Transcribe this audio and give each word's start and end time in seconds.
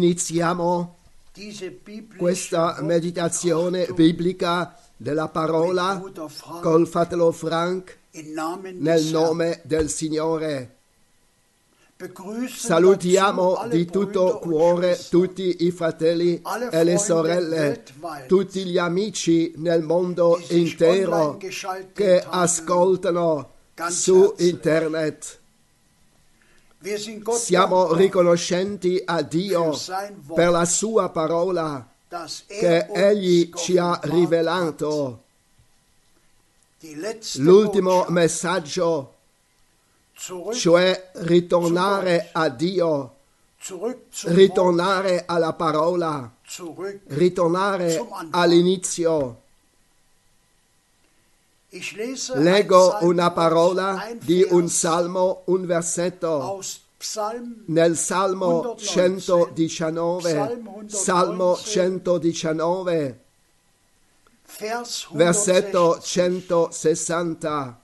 Iniziamo 0.00 0.96
questa 2.16 2.78
meditazione 2.80 3.86
biblica 3.94 4.74
della 4.96 5.28
parola 5.28 6.02
col 6.62 6.88
fratello 6.88 7.30
Frank 7.32 7.98
nel 8.78 9.04
nome 9.04 9.60
del 9.64 9.90
Signore. 9.90 10.76
Salutiamo 12.48 13.66
di 13.68 13.84
tutto 13.84 14.38
cuore 14.38 14.98
tutti 15.10 15.66
i 15.66 15.70
fratelli 15.70 16.40
e 16.70 16.82
le 16.82 16.96
sorelle, 16.96 17.82
tutti 18.26 18.64
gli 18.64 18.78
amici 18.78 19.52
nel 19.56 19.82
mondo 19.82 20.40
intero 20.48 21.38
che 21.92 22.24
ascoltano 22.26 23.52
su 23.90 24.34
internet. 24.38 25.39
Siamo 27.36 27.92
riconoscenti 27.92 29.02
a 29.04 29.22
Dio 29.22 29.76
per 30.34 30.50
la 30.50 30.64
sua 30.64 31.10
parola 31.10 31.90
dass 32.10 32.42
che 32.44 32.66
er 32.66 32.90
Egli 32.92 33.50
ci 33.54 33.78
ha 33.78 34.00
rivelato. 34.02 35.22
L'ultimo 37.34 38.06
messaggio, 38.08 39.14
cioè 40.52 41.10
ritornare 41.16 42.30
a 42.32 42.48
Dio, 42.48 43.14
ritornare 44.24 45.24
alla 45.24 45.52
parola, 45.52 46.32
ritornare 47.06 48.04
all'inizio. 48.30 49.42
Leggo 52.34 52.98
una 53.02 53.30
parola 53.30 54.10
di 54.20 54.44
un 54.50 54.68
salmo, 54.68 55.42
un 55.46 55.66
versetto. 55.66 56.60
Nel 57.66 57.96
Salmo 57.96 58.74
119, 58.76 59.54
119, 59.68 60.32
Psalm 60.86 60.86
119, 60.86 60.88
Salmo 60.88 61.56
119, 61.56 63.20
Vers 64.58 65.06
160. 65.08 65.16
versetto 65.16 66.00
160. 66.00 67.80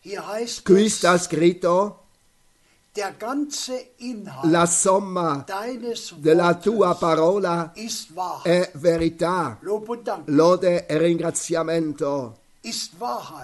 Hier 0.00 0.26
heißt 0.26 0.64
Qui 0.64 0.88
sta 0.88 1.18
scritto 1.18 2.07
la 4.44 4.66
somma 4.66 5.44
della 6.16 6.54
tua 6.54 6.94
parola 6.96 7.72
è 8.42 8.70
verità, 8.74 9.58
lode 10.24 10.86
e 10.86 10.98
ringraziamento, 10.98 12.38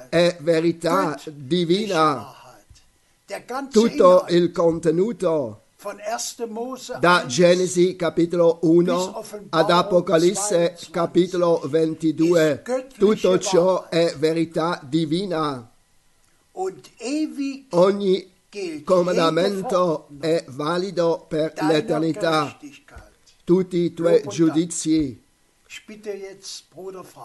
è 0.09 0.37
verità 0.41 1.19
divina. 1.33 2.33
Tutto 3.71 4.27
il 4.29 4.53
contenuto 4.53 5.63
von 5.85 5.97
1. 5.97 6.47
Mose 6.51 6.97
da 6.99 7.21
1 7.21 7.27
Genesi 7.27 7.95
capitolo 7.95 8.59
1 8.63 9.25
ad 9.51 9.71
Apocalisse 9.71 10.77
capitolo 10.91 11.61
22. 11.65 12.63
Tutto 12.97 13.39
ciò 13.39 13.89
è 13.89 14.15
verità 14.17 14.81
divina. 14.83 15.71
Ogni 17.71 18.33
gilt 18.55 18.85
comandamento 18.85 20.09
è 20.21 20.45
valido 20.49 21.27
per 21.29 21.53
l'eternità. 21.69 22.57
Tutti 23.43 23.77
i 23.79 23.93
tuoi 23.93 24.23
giudizi 24.29 25.21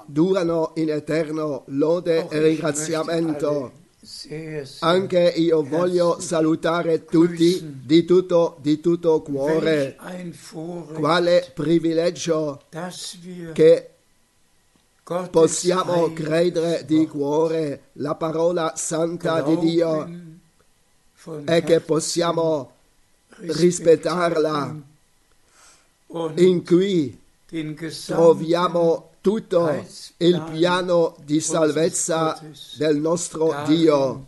durano 0.06 0.72
in 0.76 0.90
eterno 0.90 1.64
lode 1.68 2.28
e 2.30 2.38
ich 2.38 2.42
ringraziamento. 2.42 3.72
Anche 4.80 5.20
io 5.20 5.62
voglio 5.62 6.20
salutare 6.20 7.06
tutti 7.06 7.82
di 7.86 8.06
tutto, 8.06 8.58
di 8.60 8.80
tutto 8.80 9.22
cuore. 9.22 9.98
Quale 10.94 11.52
privilegio 11.54 12.64
che 13.54 13.90
possiamo 15.30 16.12
credere 16.14 16.86
di 16.86 17.08
cuore 17.08 17.90
la 17.94 18.16
parola 18.16 18.74
santa 18.76 19.42
di 19.42 19.58
Dio 19.60 20.29
e 21.46 21.64
che 21.64 21.80
possiamo 21.82 22.72
rispettarla. 23.38 24.76
In 26.36 26.66
cui 26.66 27.20
troviamo 28.06 29.12
tutto 29.22 29.86
il 30.18 30.44
piano 30.52 31.16
di 31.24 31.40
salvezza 31.40 32.42
del 32.78 32.98
nostro 32.98 33.64
Dio. 33.66 34.28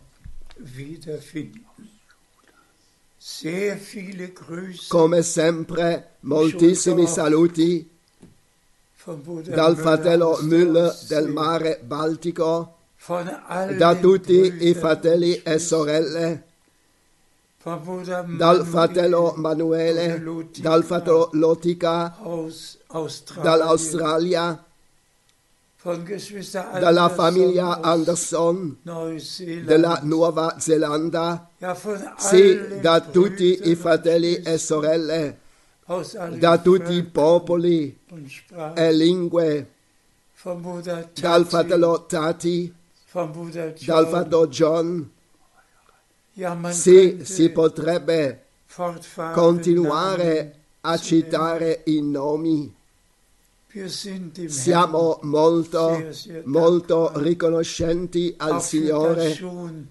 Come 4.88 5.22
sempre, 5.22 6.10
moltissimi 6.20 7.06
saluti 7.06 7.90
dal 9.44 9.76
fratello 9.76 10.38
Müller 10.42 11.06
del 11.08 11.28
mare 11.28 11.80
Baltico, 11.82 12.76
da 13.06 13.96
tutti 13.96 14.68
i 14.68 14.74
fratelli 14.74 15.42
e 15.42 15.58
sorelle, 15.58 16.44
dal 18.36 18.66
fratello 18.66 19.34
Manuele, 19.36 20.20
dal 20.58 20.82
fratello 20.82 21.28
Lotica, 21.32 22.16
dall'Australia, 23.40 24.64
dalla 25.82 27.08
famiglia 27.08 27.80
Anderson, 27.80 28.78
della 29.64 30.00
Nuova 30.02 30.56
Zelanda, 30.58 31.50
sì, 32.16 32.80
da 32.80 33.00
tutti 33.00 33.70
i 33.70 33.76
fratelli 33.76 34.42
e 34.42 34.58
sorelle, 34.58 35.38
da 36.38 36.58
tutti 36.58 36.94
i 36.94 37.04
popoli 37.04 37.96
e 38.74 38.92
lingue, 38.92 39.70
dal 41.20 41.46
fratello 41.46 42.06
Tati, 42.06 42.74
dal 43.12 44.08
fratello 44.08 44.48
John. 44.48 45.10
Könnte 46.34 47.24
si 47.24 47.50
potrebbe 47.50 48.44
continuare 49.32 50.54
a 50.80 50.96
citare 50.96 51.82
i 51.86 52.00
nomi. 52.00 52.74
Siamo 54.46 55.18
molto, 55.22 56.10
molto 56.44 57.12
riconoscenti 57.20 58.34
al 58.36 58.62
Signore 58.62 59.38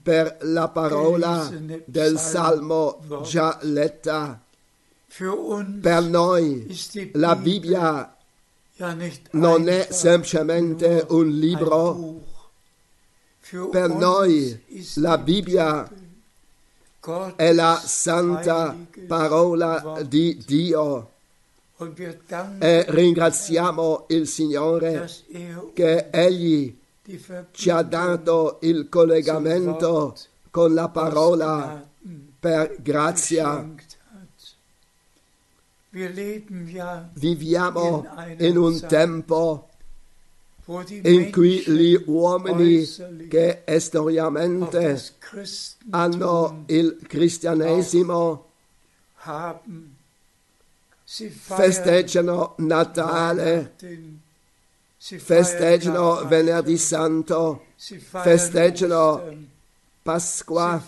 per 0.02 0.38
la 0.42 0.68
parola 0.68 1.52
del 1.86 2.20
Salmo 2.20 3.00
già 3.24 3.58
letta. 3.62 4.40
Per 5.82 6.04
noi 6.04 6.80
la 7.14 7.36
Bibbia 7.36 8.16
non 9.32 9.68
è 9.68 9.88
semplicemente 9.90 11.06
un 11.10 11.28
libro. 11.30 12.22
Per 13.70 13.90
noi 13.90 14.64
la 14.96 15.18
Bibbia 15.18 15.92
è 17.36 17.52
la 17.52 17.82
santa 17.84 18.76
parola 19.08 20.02
di 20.06 20.40
Dio. 20.46 21.10
E 22.60 22.86
ringraziamo 22.88 24.06
il 24.10 24.28
Signore 24.28 25.10
che 25.74 26.10
Egli 26.12 26.78
ci 27.52 27.70
ha 27.72 27.82
dato 27.82 28.60
il 28.62 28.88
collegamento 28.88 30.16
con 30.52 30.76
la 30.76 30.90
parola 30.90 31.84
per 32.40 32.76
grazia. 32.80 33.68
Viviamo 37.14 38.06
in 38.38 38.58
un 38.58 38.80
tempo 38.88 39.70
in 40.66 41.32
cui 41.32 41.64
gli 41.66 42.02
uomini 42.06 42.86
che 43.28 43.64
Christentum 43.66 45.10
hanno 45.90 46.64
il 46.68 46.98
cristianesimo 47.08 48.50
festeggiano 51.04 52.54
Natale, 52.58 53.74
festeggiano 54.98 56.26
venerdì 56.26 56.78
santo, 56.78 57.66
festeggiano 57.76 59.50
Pasqua, 60.02 60.82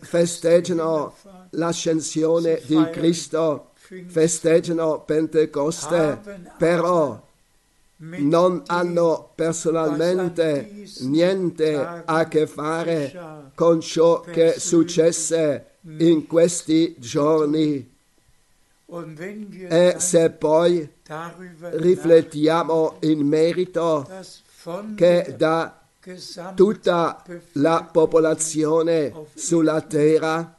festeggiano 0.00 1.14
l'ascensione 1.50 2.60
di 2.64 2.90
Cristo, 2.90 3.72
festeggiano 4.06 5.00
Pentecoste, 5.00 6.20
però 6.58 7.25
non 7.98 8.62
hanno 8.66 9.30
personalmente 9.34 10.86
niente 11.00 11.74
a 11.76 12.28
che 12.28 12.46
fare 12.46 13.50
con 13.54 13.80
ciò 13.80 14.20
che 14.20 14.54
successe 14.58 15.70
in 15.98 16.26
questi 16.26 16.94
giorni. 16.98 17.94
E 19.68 19.94
se 19.98 20.30
poi 20.30 20.88
riflettiamo 21.58 22.98
in 23.00 23.26
merito 23.26 24.08
che 24.94 25.34
da 25.36 25.80
tutta 26.54 27.20
la 27.52 27.88
popolazione 27.90 29.12
sulla 29.34 29.80
terra 29.80 30.54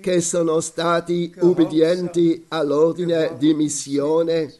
che 0.00 0.20
sono 0.20 0.60
stati 0.60 1.34
ubbidienti 1.40 2.44
all'ordine 2.48 3.36
di 3.38 3.54
missione, 3.54 4.52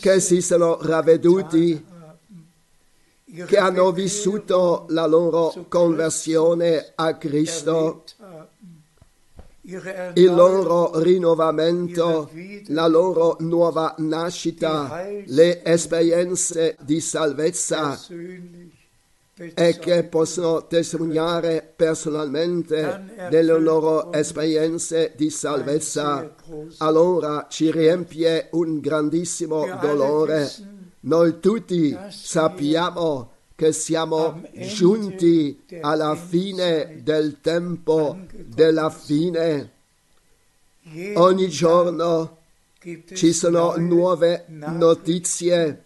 che 0.00 0.20
si 0.20 0.40
sono 0.40 0.78
ravveduti, 0.80 1.84
che 3.46 3.56
hanno 3.56 3.92
vissuto 3.92 4.86
la 4.88 5.06
loro 5.06 5.66
conversione 5.68 6.92
a 6.94 7.14
Cristo, 7.16 8.04
il 9.62 10.34
loro 10.34 11.00
rinnovamento, 11.00 12.30
la 12.66 12.86
loro 12.86 13.36
nuova 13.40 13.94
nascita, 13.98 15.06
le 15.26 15.62
esperienze 15.62 16.76
di 16.80 17.00
salvezza 17.00 17.98
e 19.54 19.78
che 19.78 20.04
possono 20.04 20.66
testimoniare 20.66 21.72
personalmente 21.74 23.28
delle 23.30 23.58
loro 23.58 24.12
esperienze 24.12 25.12
di 25.16 25.30
salvezza. 25.30 26.34
Allora 26.78 27.46
ci 27.48 27.70
riempie 27.70 28.48
un 28.52 28.80
grandissimo 28.80 29.78
dolore. 29.80 30.78
Noi 31.00 31.40
tutti 31.40 31.96
sappiamo 32.10 33.32
che 33.54 33.72
siamo 33.72 34.42
giunti 34.52 35.64
alla 35.80 36.14
fine 36.14 37.00
del 37.02 37.40
tempo 37.40 38.18
della 38.32 38.90
fine. 38.90 39.72
Ogni 41.14 41.48
giorno 41.48 42.38
ci 43.14 43.32
sono 43.32 43.76
nuove 43.76 44.44
notizie 44.48 45.84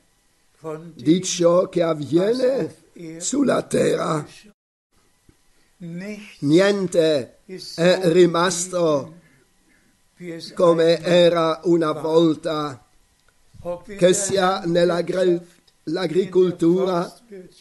di 0.95 1.23
ciò 1.23 1.69
che 1.69 1.83
avviene 1.83 2.75
sulla 3.19 3.63
terra. 3.63 4.27
Niente 5.79 7.39
è 7.75 8.01
rimasto 8.05 9.13
geblieben, 9.13 9.23
wie 10.19 10.35
es 10.37 10.53
come 10.53 11.01
era 11.03 11.61
una 11.65 11.93
volta, 11.93 12.84
che 13.97 14.13
sia 14.13 14.61
nell'agricoltura, 14.67 17.11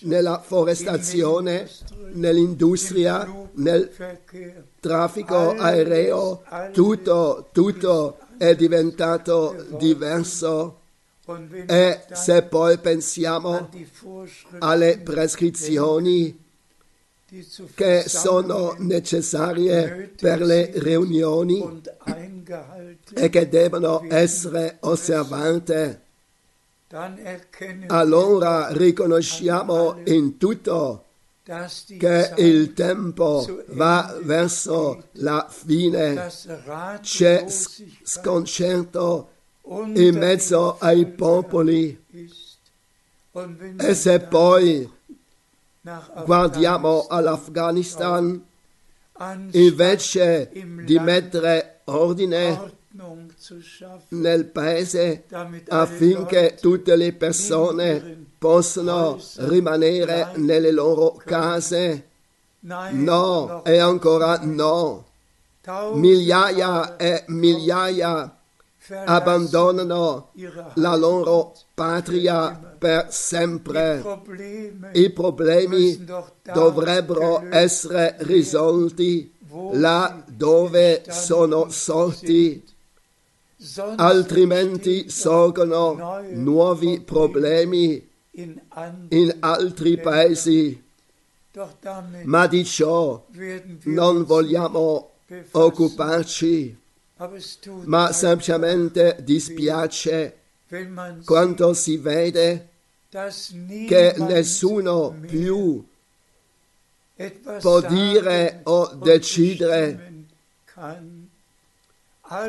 nella 0.02 0.40
forestazione, 0.40 1.70
nell'industria, 2.14 3.26
nel 3.54 3.90
traffico 4.80 5.52
aereo, 5.52 6.44
tutto, 6.74 7.50
tutto 7.52 8.18
è 8.38 8.56
diventato 8.56 9.66
diverso. 9.78 10.80
E 11.68 12.02
se 12.12 12.44
poi 12.44 12.78
pensiamo 12.80 13.70
alle 14.60 15.00
prescrizioni 15.00 16.38
che 17.74 18.04
sono 18.08 18.76
necessarie 18.78 20.12
per 20.20 20.42
le 20.42 20.72
riunioni 20.76 21.82
e 23.14 23.30
che 23.30 23.50
devono 23.50 24.06
essere 24.10 24.78
osservate, 24.82 26.02
allora 27.88 28.68
riconosciamo 28.72 30.00
in 30.06 30.38
tutto 30.38 31.06
che 31.44 32.34
il 32.38 32.74
tempo 32.74 33.64
va 33.70 34.18
verso 34.22 35.04
la 35.14 35.48
fine. 35.50 36.32
C'è 37.02 37.46
sconcerto 38.04 39.30
in 39.66 40.16
mezzo 40.18 40.78
ai 40.80 41.06
popoli 41.08 42.06
e 43.78 43.94
se 43.96 44.20
poi 44.20 44.90
guardiamo 46.26 47.08
all'Afghanistan, 47.10 48.46
invece 49.52 50.52
di 50.86 51.00
mettere 51.00 51.80
ordine 51.86 52.82
nel 54.10 54.46
paese 54.46 55.26
affinché 55.68 56.58
tutte 56.60 56.96
le 56.96 57.14
persone 57.14 58.26
possano 58.38 59.20
rimanere 59.38 60.32
nelle 60.36 60.72
loro 60.72 61.16
case. 61.26 62.08
No, 62.60 63.64
e 63.64 63.78
ancora 63.78 64.40
no. 64.44 65.06
Migliaia 65.94 66.98
e 66.98 67.24
migliaia 67.28 68.38
abbandonano 69.06 70.32
la 70.76 70.96
loro 70.96 71.54
patria 71.74 72.52
per 72.78 73.08
sempre. 73.12 74.04
I 74.92 75.10
problemi 75.10 76.06
dovrebbero 76.44 77.44
essere 77.50 78.18
risolti 78.20 79.32
là 79.74 80.24
dove 80.28 81.04
sono 81.10 81.70
sorti, 81.70 82.64
altrimenti 83.96 85.10
sorgono 85.10 86.22
nuovi 86.32 87.02
problemi 87.02 88.10
in 88.32 89.36
altri 89.40 90.00
paesi. 90.00 90.82
Ma 92.24 92.48
di 92.48 92.66
ciò 92.66 93.26
non 93.84 94.24
vogliamo 94.26 95.12
occuparci, 95.52 96.78
ma 97.86 98.12
semplicemente 98.12 99.18
dispiace 99.22 100.38
quando 101.26 101.74
si 101.74 101.98
vede 101.98 102.70
che 103.88 104.16
nessuno 104.18 105.16
più 105.22 105.86
può 107.60 107.82
dire 107.82 108.62
o 108.64 108.96
decidere. 108.96 110.12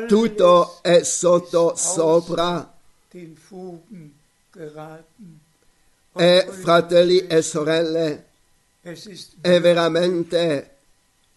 Tutto 0.07 0.79
è 0.81 1.03
sotto 1.03 1.75
sopra. 1.75 2.73
e 6.17 6.45
Und 6.47 6.51
fratelli 6.51 7.27
e 7.27 7.41
sorelle 7.41 8.25
è 9.41 9.59
veramente 9.59 10.69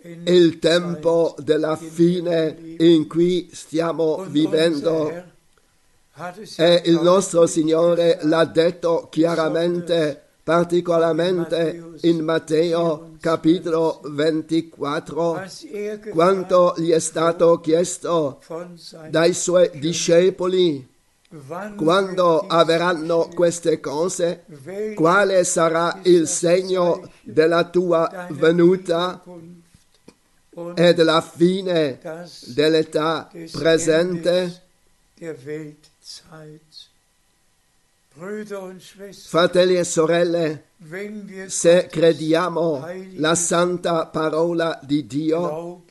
il 0.03 0.59
tempo 0.59 1.35
della 1.39 1.77
fine 1.77 2.57
in 2.79 3.09
cui 3.09 3.51
stiamo 3.53 4.25
vivendo. 4.29 5.11
E 5.11 5.25
ja 6.57 6.81
il 6.85 7.01
nostro 7.01 7.47
Signore 7.47 8.19
l'ha 8.23 8.45
detto 8.45 9.09
chiaramente, 9.11 10.28
particolarmente 10.49 11.99
in 12.01 12.25
Matteo 12.25 13.17
capitolo 13.21 14.01
24, 14.03 15.15
was 15.15 15.63
er 15.65 15.99
gefragt 15.99 16.09
quanto 16.09 16.75
gli 16.79 16.91
è 16.91 16.99
stato 17.01 17.61
chiesto 17.61 18.41
dai 19.11 19.35
suoi 19.35 19.69
discepoli 19.75 20.89
quando 21.77 22.47
avverranno 22.47 23.29
queste 23.35 23.79
cose, 23.79 24.47
quale 24.95 25.45
sarà 25.45 26.01
il 26.05 26.27
segno 26.27 27.11
della 27.21 27.65
tua 27.65 28.29
venuta 28.31 29.23
e 30.75 30.95
della 30.95 31.21
fine 31.21 31.99
dell'età 32.47 33.29
presente? 33.53 34.63
Fratelli 39.29 39.77
e 39.77 39.85
sorelle, 39.85 40.65
se 41.47 41.87
crediamo 41.87 42.85
la 43.15 43.37
santa 43.37 44.07
parola 44.07 44.81
di 44.83 45.07
Dio, 45.07 45.85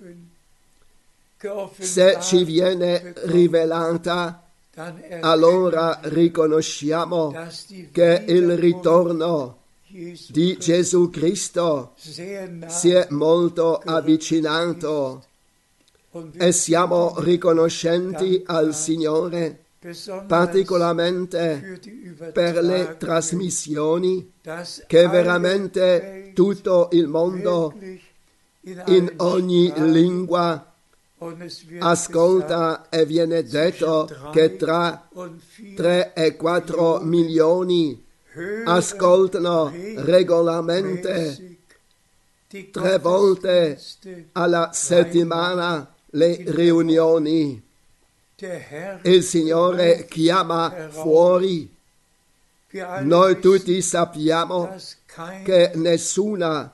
se 1.79 2.17
ci 2.19 2.43
viene 2.43 3.13
rivelata, 3.27 4.43
allora 5.21 5.99
riconosciamo 6.03 7.33
che 7.93 8.25
il 8.27 8.57
ritorno 8.57 9.59
di 9.87 10.57
Gesù 10.57 11.09
Cristo 11.09 11.93
si 11.95 12.91
è 12.91 13.07
molto 13.11 13.77
avvicinato. 13.77 15.23
e 16.33 16.51
siamo 16.51 17.13
riconoscenti 17.19 18.41
al 18.47 18.73
Signore 18.73 19.65
particolarmente 20.27 21.79
per 22.33 22.61
le 22.63 22.95
trasmissioni 22.97 24.33
che 24.87 25.07
veramente 25.07 26.31
tutto 26.33 26.89
il 26.91 27.07
mondo 27.07 27.73
in, 28.85 29.13
ogni 29.17 29.71
lingua 29.75 30.73
Ascolta 31.79 32.89
e 32.89 33.03
viene 33.03 33.41
detto 33.43 34.07
che 34.31 34.55
tra 34.55 35.07
gesagt, 35.09 35.15
und 35.15 35.41
vier 35.57 35.75
3 35.75 36.13
e 36.13 36.35
4 36.35 36.99
milioni 37.01 38.05
ascoltano 38.65 39.71
regolarmente 39.95 41.57
tre 42.71 42.99
volte 42.99 43.79
alla 44.33 44.69
settimana 44.73 45.91
le 46.11 46.43
riunioni. 46.45 47.66
Herr, 48.39 48.99
Il 49.01 49.23
Signore 49.23 50.05
chiama 50.05 50.89
fuori. 50.89 51.75
Noi 53.01 53.39
tutti 53.39 53.81
sappiamo 53.81 54.75
che 55.43 55.71
nessuna 55.73 56.71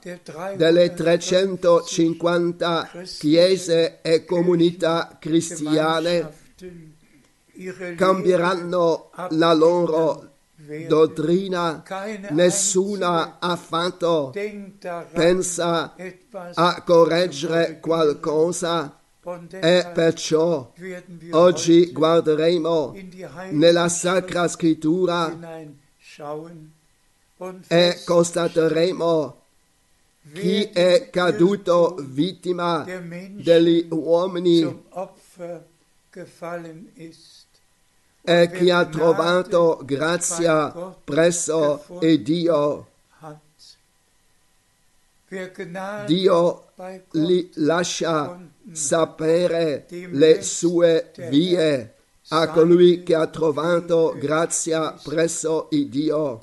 delle 0.56 0.92
350 0.92 2.90
350 2.90 2.90
chiese 3.18 4.02
e 4.02 4.26
comunità 4.26 5.16
cristiane 5.18 6.34
cambieranno 7.96 9.10
la 9.30 9.54
loro 9.54 10.32
dottrina. 10.86 11.82
Nessuna 12.28 13.38
affatto 13.38 14.34
pensa 15.14 15.94
a 16.52 16.82
correggere 16.82 17.80
qualcosa 17.80 18.98
e 19.48 19.90
perciò 19.94 20.70
oggi 21.30 21.92
guarderemo 21.92 22.94
nella 23.52 23.88
Sacra 23.88 24.46
Scrittura 24.48 25.34
e 27.68 28.02
constateremo 28.04 29.42
chi 30.32 30.64
è 30.64 31.08
caduto 31.10 31.96
vittima 32.00 32.84
degli 32.84 33.86
uomini 33.90 34.82
e 38.26 38.50
chi 38.50 38.70
ha 38.70 38.84
trovato 38.86 39.80
grazia 39.84 40.70
presso 41.02 41.84
il 42.00 42.22
Dio. 42.22 42.88
Dio 46.06 46.64
li 47.12 47.50
lascia 47.54 48.52
sapere 48.72 49.86
le 49.88 50.42
sue 50.42 51.10
vie 51.30 51.94
a 52.28 52.48
colui 52.48 53.02
che 53.02 53.14
ha 53.14 53.26
trovato 53.26 54.16
grazia 54.18 54.96
presso 55.02 55.68
il 55.72 55.88
Dio. 55.88 56.40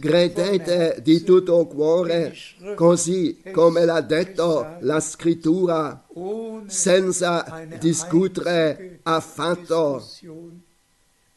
Credete 0.00 0.98
di 1.00 1.22
tutto 1.22 1.66
cuore, 1.66 2.34
così 2.74 3.40
come 3.52 3.84
l'ha 3.84 4.00
detto 4.00 4.76
la 4.80 5.00
scrittura, 5.00 6.04
senza 6.66 7.66
discutere 7.78 8.98
affatto. 9.02 10.04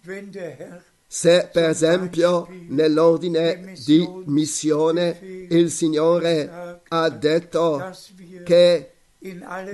Herr 0.03 0.83
Se 1.09 1.49
per 1.53 1.69
esempio 1.69 2.49
nell'ordine 2.67 3.73
di 3.85 4.05
missione 4.25 5.17
il 5.49 5.71
Signore 5.71 6.81
ha 6.85 7.09
detto 7.09 7.95
che 8.43 8.91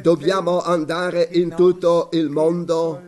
dobbiamo 0.01 0.61
andare 0.61 1.27
in 1.31 1.53
tutto 1.55 2.09
il 2.13 2.29
mondo 2.29 3.01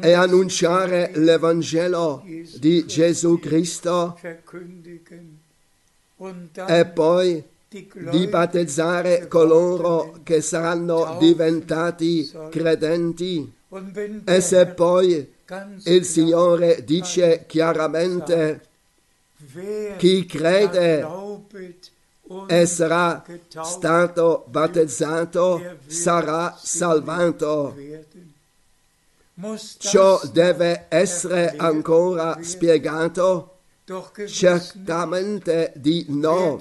e 0.00 0.12
annunciare 0.12 1.10
l'Evangelo 1.14 2.22
di 2.58 2.86
Gesù 2.86 3.38
Cristo 3.38 4.18
dann 6.52 6.68
e 6.68 6.86
poi 6.86 7.42
di 7.68 8.26
battezzare 8.28 9.26
coloro 9.28 10.20
che 10.22 10.40
saranno 10.40 11.16
diventati 11.18 12.30
credenti. 12.50 13.50
E 14.24 14.40
se 14.40 14.66
poi 14.66 15.32
il 15.84 16.04
Signore 16.04 16.84
dice 16.84 17.44
chiaramente 17.46 18.66
chi 19.96 20.26
crede 20.26 21.02
e 22.46 22.66
sarà 22.66 23.24
stato 23.62 24.44
battezzato 24.48 25.78
sarà 25.86 26.56
salvato. 26.60 27.76
Ciò 29.78 30.20
deve 30.30 30.86
essere 30.88 31.54
ancora 31.56 32.38
spiegato? 32.42 33.48
Certamente 34.26 35.72
di 35.74 36.06
no. 36.08 36.58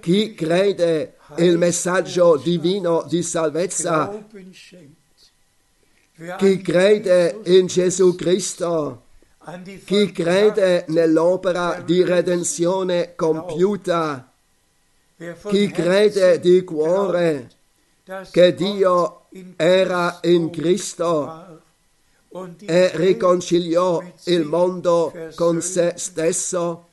Chi 0.00 0.34
crede 0.34 1.16
il 1.38 1.58
messaggio 1.58 2.36
divino 2.36 3.04
di 3.08 3.22
salvezza, 3.22 4.24
chi 6.38 6.60
crede 6.60 7.40
in 7.44 7.66
Gesù 7.66 8.14
Cristo, 8.14 9.06
chi 9.84 10.12
crede 10.12 10.84
nell'opera 10.88 11.82
di 11.84 12.04
redenzione 12.04 13.14
compiuta, 13.16 14.31
chi 15.48 15.70
crede 15.70 16.40
di 16.40 16.62
cuore 16.64 17.50
che 18.30 18.54
Dio 18.54 19.26
era 19.56 20.18
in 20.22 20.50
Cristo 20.50 21.60
e 22.60 22.90
riconciliò 22.94 24.02
il 24.24 24.44
mondo 24.44 25.12
con 25.34 25.60
se 25.60 25.94
stesso 25.96 26.88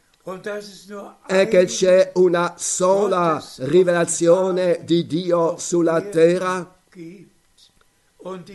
e 1.28 1.48
che 1.48 1.66
c'è 1.66 2.12
una 2.16 2.56
sola 2.58 3.44
rivelazione 3.60 4.82
di 4.84 5.08
Dio 5.08 5.58
sulla 5.58 6.02
terra 6.02 6.76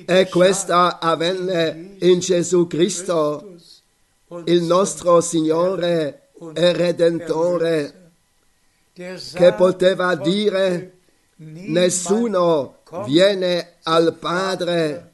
e 0.04 0.28
questa 0.28 1.00
avvenne 1.00 1.96
in 2.00 2.18
Gesù 2.18 2.66
Cristo, 2.66 3.54
il 4.44 4.62
nostro 4.62 5.22
Signore 5.22 6.28
e 6.52 6.72
Redentore, 6.72 8.03
che 8.94 9.52
poteva 9.54 10.14
dire, 10.14 10.98
nessuno 11.36 12.76
viene 13.04 13.74
al 13.82 14.14
Padre 14.14 15.10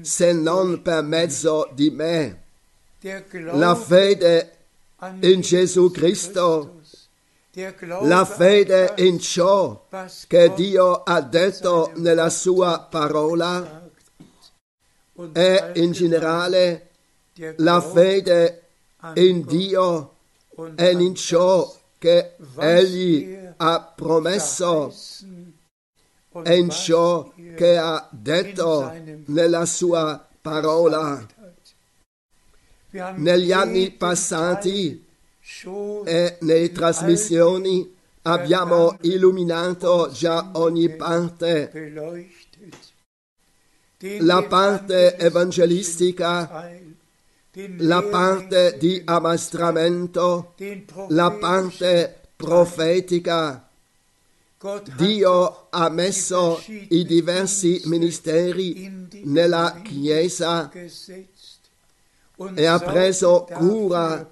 se 0.00 0.32
non 0.32 0.80
per 0.80 1.02
mezzo 1.02 1.68
di 1.74 1.90
me. 1.90 2.42
La 3.52 3.74
fede 3.74 4.56
in 5.20 5.42
Gesù 5.42 5.90
Cristo, 5.90 6.80
la 8.02 8.24
fede 8.24 8.94
in 8.96 9.18
ciò 9.18 9.86
che 10.26 10.52
Dio 10.54 11.02
ha 11.02 11.20
detto 11.20 11.92
nella 11.96 12.30
sua 12.30 12.86
parola 12.90 13.90
e 15.34 15.72
in 15.74 15.92
generale 15.92 16.88
la 17.56 17.82
fede 17.82 18.62
in 19.14 19.44
Dio 19.44 20.14
e 20.76 20.90
in 20.92 21.14
ciò 21.14 21.78
che 22.00 22.36
Egli 22.56 23.36
ha 23.58 23.92
promesso 23.94 24.90
e 26.42 26.56
in 26.56 26.70
ciò 26.70 27.30
che 27.54 27.76
ha 27.76 28.08
detto 28.10 28.90
nella 29.26 29.66
sua 29.66 30.26
parola. 30.40 31.26
Negli 33.16 33.52
anni 33.52 33.90
passati 33.90 35.06
e 36.06 36.38
nelle 36.40 36.72
trasmissioni 36.72 37.94
abbiamo 38.22 38.96
illuminato 39.02 40.08
già 40.10 40.52
ogni 40.54 40.88
parte, 40.96 41.70
la 44.20 44.42
parte 44.44 45.18
evangelistica, 45.18 46.79
la 47.78 48.02
parte 48.02 48.76
di 48.78 49.02
ammastramento, 49.04 50.54
la 51.08 51.30
parte 51.32 52.20
profetica. 52.36 53.66
Dio 54.96 55.68
ha 55.70 55.88
messo 55.88 56.62
i 56.66 57.04
diversi 57.06 57.80
ministeri 57.86 59.08
nella 59.24 59.80
Chiesa 59.82 60.70
e 62.54 62.66
ha 62.66 62.78
preso 62.78 63.48
cura 63.50 64.30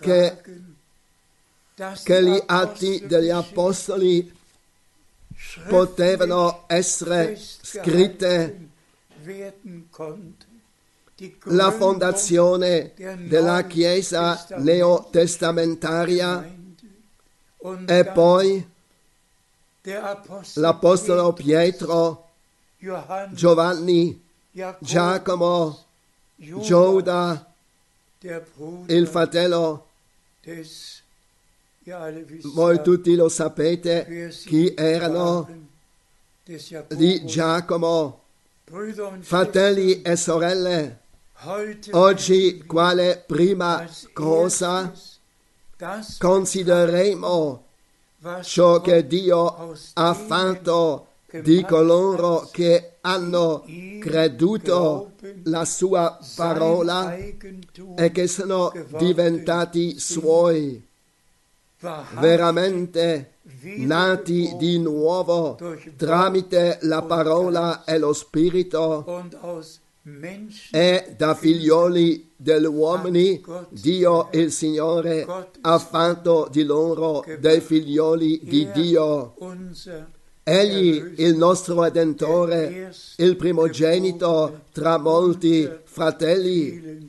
che 0.00 0.42
die 2.04 2.22
gli 2.22 2.42
atti 2.46 3.06
degli 3.06 3.30
apostoli 3.30 4.32
potevano 5.68 6.64
essere 6.68 7.36
scritte 7.36 8.68
la 11.44 11.70
fondazione 11.70 12.92
della 13.26 13.66
Chiesa 13.66 14.46
neotestamentaria 14.58 16.58
e 17.86 18.04
poi 18.06 18.68
l'Apostolo 20.54 21.32
Pietro, 21.32 22.28
Giovanni, 23.30 24.24
Giacomo, 24.78 25.84
Giuda, 26.36 27.52
il 28.86 29.06
fratello, 29.06 29.86
voi 32.52 32.82
tutti 32.82 33.14
lo 33.14 33.28
sapete 33.28 34.32
chi 34.44 34.74
erano, 34.74 35.68
di. 36.88 37.24
Giacomo. 37.24 38.18
Fratelli 39.20 40.00
e 40.02 40.14
sorelle, 40.14 41.00
oggi 41.92 42.64
quale 42.66 43.24
prima 43.26 43.88
cosa 44.12 44.92
considereremo 46.18 47.64
ciò 48.42 48.80
che 48.82 49.06
Dio 49.06 49.74
ha 49.94 50.14
fatto 50.14 51.06
di 51.42 51.64
coloro 51.64 52.48
che 52.52 52.96
hanno 53.00 53.64
creduto 54.00 55.12
la 55.44 55.64
sua 55.64 56.18
parola 56.36 57.16
e 57.16 58.10
che 58.12 58.26
sono 58.26 58.72
diventati 58.98 59.98
suoi, 59.98 60.86
veramente 62.18 63.36
nati 63.78 64.54
di 64.58 64.78
nuovo 64.78 65.58
tramite 65.96 66.78
la 66.82 67.00
parola 67.02 67.84
e 67.84 67.98
lo 67.98 68.12
spirito 68.12 69.04
e 70.70 71.14
da 71.16 71.34
figlioli 71.34 72.32
dell'uomini 72.34 73.42
Dio 73.68 74.28
il 74.32 74.50
Signore 74.50 75.26
ha 75.60 75.78
fatto 75.78 76.48
di 76.50 76.64
loro 76.64 77.22
dei 77.38 77.60
figlioli 77.60 78.40
di 78.42 78.70
Dio. 78.72 79.34
unser 79.38 80.08
Egli, 80.42 81.14
il 81.18 81.36
nostro 81.36 81.82
Redentore, 81.82 82.92
il 83.16 83.36
primogenito 83.36 84.62
tra 84.72 84.96
molti 84.98 85.70
fratelli. 85.84 87.08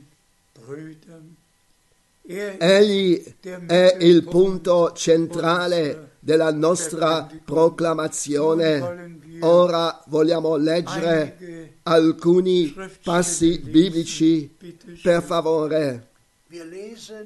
Er 2.24 2.56
egli 2.60 3.34
è 3.66 3.96
il 4.00 4.22
punto 4.22 4.92
centrale 4.92 6.10
della 6.20 6.52
nostra 6.52 7.28
proclamazione. 7.44 9.20
Ora 9.44 10.00
vogliamo 10.06 10.54
leggere 10.54 11.78
alcuni 11.82 12.72
passi 13.02 13.58
biblici, 13.58 14.56
per 15.02 15.22
favore. 15.22 16.10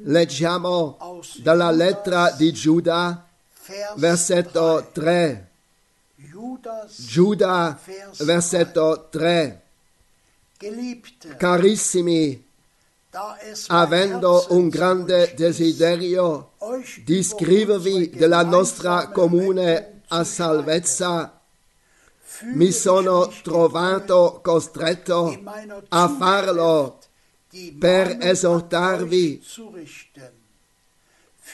Leggiamo 0.04 0.96
dalla 1.42 1.70
lettera 1.70 2.30
di 2.30 2.52
Giuda, 2.52 3.26
Vers 3.66 3.94
versetto 3.96 4.88
3. 4.92 5.50
Judas, 6.14 7.02
Giuda, 7.04 7.78
versetto 8.18 9.08
3. 9.10 9.62
Geliebte, 10.58 11.36
Carissimi, 11.36 12.46
avendo 13.66 14.46
un 14.50 14.68
grande 14.68 15.34
desiderio 15.36 16.52
di 17.04 17.22
scrivervi 17.22 18.10
della 18.10 18.42
nostra 18.42 19.08
comune 19.08 20.02
a 20.08 20.24
salvezza, 20.24 21.35
mi 22.42 22.70
sono 22.70 23.32
trovato 23.42 24.40
costretto 24.42 25.42
a 25.88 26.08
farlo 26.08 26.98
per 27.78 28.18
esortarvi 28.20 29.42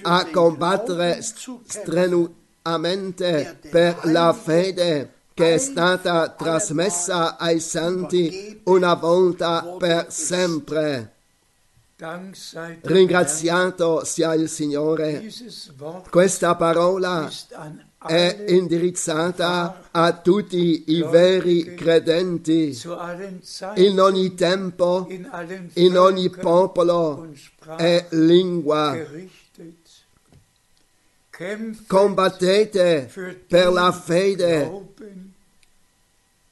a 0.02 0.26
combattere 0.30 1.22
strenuamente 1.22 3.58
per 3.70 4.00
la 4.04 4.32
fede 4.32 5.14
che 5.34 5.54
è 5.54 5.58
stata 5.58 6.30
trasmessa 6.30 7.36
ai 7.38 7.60
santi 7.60 8.60
una 8.64 8.94
volta 8.94 9.76
per 9.78 10.06
sempre. 10.10 11.14
Ringraziato 12.82 14.04
sia 14.04 14.34
il. 14.34 14.48
Signore. 14.48 15.30
Questa 16.10 16.56
parola 16.56 17.30
è 18.06 18.44
indirizzata 18.48 19.88
a 19.90 20.12
tutti 20.12 20.84
i 20.86 21.02
veri 21.02 21.74
credenti 21.74 22.78
in 23.76 24.00
ogni 24.00 24.34
tempo, 24.34 25.06
in 25.74 25.96
ogni 25.96 26.30
popolo 26.30 27.32
e 27.76 28.06
lingua. 28.10 28.98
Combattete 31.86 33.10
per 33.46 33.72
la 33.72 33.92
fede 33.92 34.86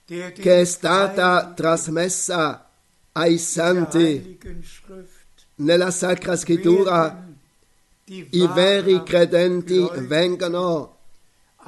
che 0.05 0.61
è 0.61 0.65
stata 0.65 1.53
trasmessa 1.55 2.69
ai 3.13 3.39
santi 3.39 4.39
nella 5.57 5.91
Sacra 5.91 6.37
Scrittura. 6.37 7.29
I 8.07 8.49
veri 8.53 9.03
credenti 9.05 9.89
vengono 9.99 10.97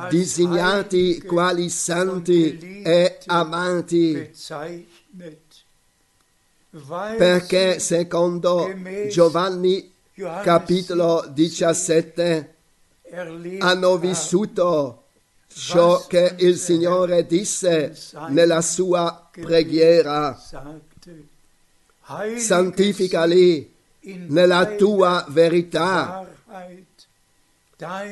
disegnati 0.08 1.22
quali 1.22 1.68
santi 1.68 2.82
e 2.82 3.18
amati 3.26 4.30
perché 7.16 7.78
secondo 7.78 8.72
Giovanni 9.10 9.92
capitolo 10.42 11.26
17 11.28 12.54
erlebt 13.02 13.62
hanno 13.62 13.98
vissuto 13.98 15.02
ciò 15.54 16.06
che 16.06 16.34
il 16.38 16.56
Signore 16.56 17.26
disse 17.26 17.94
nella 18.28 18.62
sua 18.62 19.28
preghiera. 19.30 20.38
Santificali 22.36 23.72
nella 24.28 24.74
tua 24.74 25.24
verità. 25.28 26.26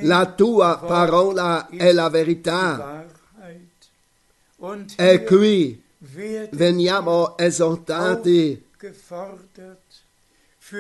La 0.03 0.33
tua 0.37 0.79
parola 0.79 1.69
è 1.69 1.93
la 1.93 2.09
verità. 2.09 3.07
E 4.97 5.25
qui 5.25 5.83
veniamo 6.51 7.37
esortati 7.39 8.67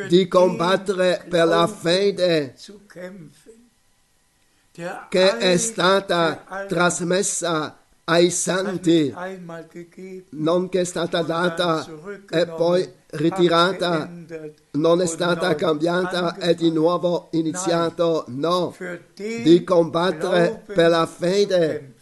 di 0.08 0.28
combattere 0.28 1.24
per 1.28 1.46
la 1.46 1.66
fede 1.66 2.54
che 5.08 5.36
è 5.36 5.56
stata 5.56 6.66
trasmessa 6.68 7.79
ai 8.10 8.28
santi, 8.30 9.14
non 10.30 10.68
che 10.68 10.80
è 10.80 10.84
stata 10.84 11.22
data 11.22 11.86
e 12.28 12.46
poi 12.46 12.88
ritirata, 13.10 14.10
non 14.72 15.00
è 15.00 15.06
stata 15.06 15.54
cambiata 15.54 16.36
e 16.36 16.56
di 16.56 16.72
nuovo 16.72 17.28
iniziato, 17.32 18.24
no, 18.28 18.74
di 19.14 19.62
combattere 19.62 20.60
per 20.66 20.90
la 20.90 21.06
fede 21.06 21.94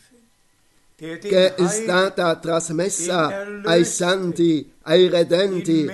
che 0.98 1.54
è 1.54 1.68
stata 1.68 2.34
trasmessa 2.40 3.46
ai 3.62 3.84
santi, 3.84 4.72
ai 4.82 5.08
den 5.08 5.10
redenti, 5.10 5.88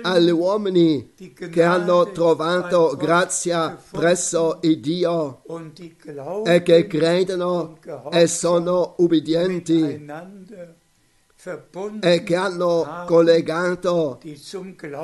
agli 0.00 0.30
uomini. 0.30 1.12
che 1.36 1.62
hanno 1.62 2.10
trovato 2.12 2.96
grazia 2.96 3.78
presso 3.90 4.60
il 4.62 4.80
Dio. 4.80 5.42
e 6.46 6.62
che 6.62 6.86
credono 6.86 7.76
e 8.10 8.26
sono 8.26 8.94
ubbidienti. 8.96 10.06
e 12.00 12.22
che 12.22 12.34
hanno 12.34 13.04
collegato 13.06 14.18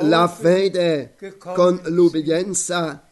la 0.01 0.27
fede 0.27 1.17
con 1.39 1.83
l'ubbidienza, 1.85 3.09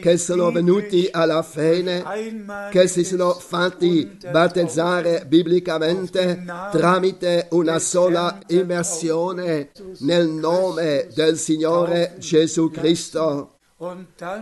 che 0.00 0.16
sono 0.16 0.50
venuti 0.50 1.06
alla 1.10 1.46
einmaliges 1.54 2.70
che 2.70 2.88
si 2.88 3.04
sono 3.04 3.32
fatti 3.32 4.16
battezzare 4.30 5.26
biblicamente 5.26 6.42
tramite 6.72 7.48
una 7.50 7.78
sola 7.78 8.38
immersione 8.46 9.72
nel 9.98 10.28
nome 10.28 11.08
del 11.14 11.36
Signore 11.36 12.14
Gesù 12.18 12.70
Cristo. 12.70 13.58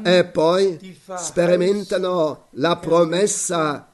E 0.04 0.24
poi 0.24 0.96
sperimentano 1.16 2.46
la 2.50 2.76
promessa 2.76 3.88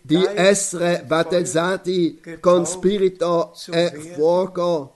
di 0.00 0.26
essere 0.34 1.04
battezzati 1.06 2.38
con 2.40 2.64
spirito 2.64 3.52
e 3.70 3.90
fuoco, 4.14 4.95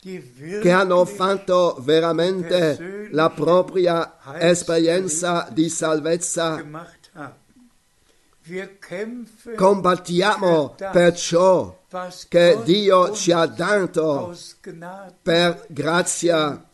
che 0.00 0.70
hanno 0.70 1.04
fatto 1.04 1.76
veramente 1.80 3.08
la 3.10 3.30
propria 3.30 4.16
esperienza 4.38 5.48
di 5.50 5.68
salvezza. 5.68 6.64
Combattiamo 9.56 10.74
perciò 10.90 11.78
was 11.92 12.26
che 12.28 12.58
Dio 12.64 13.12
ci 13.12 13.32
ha 13.32 13.46
dato 13.46 14.34
per 15.22 15.66
grazia. 15.68 16.64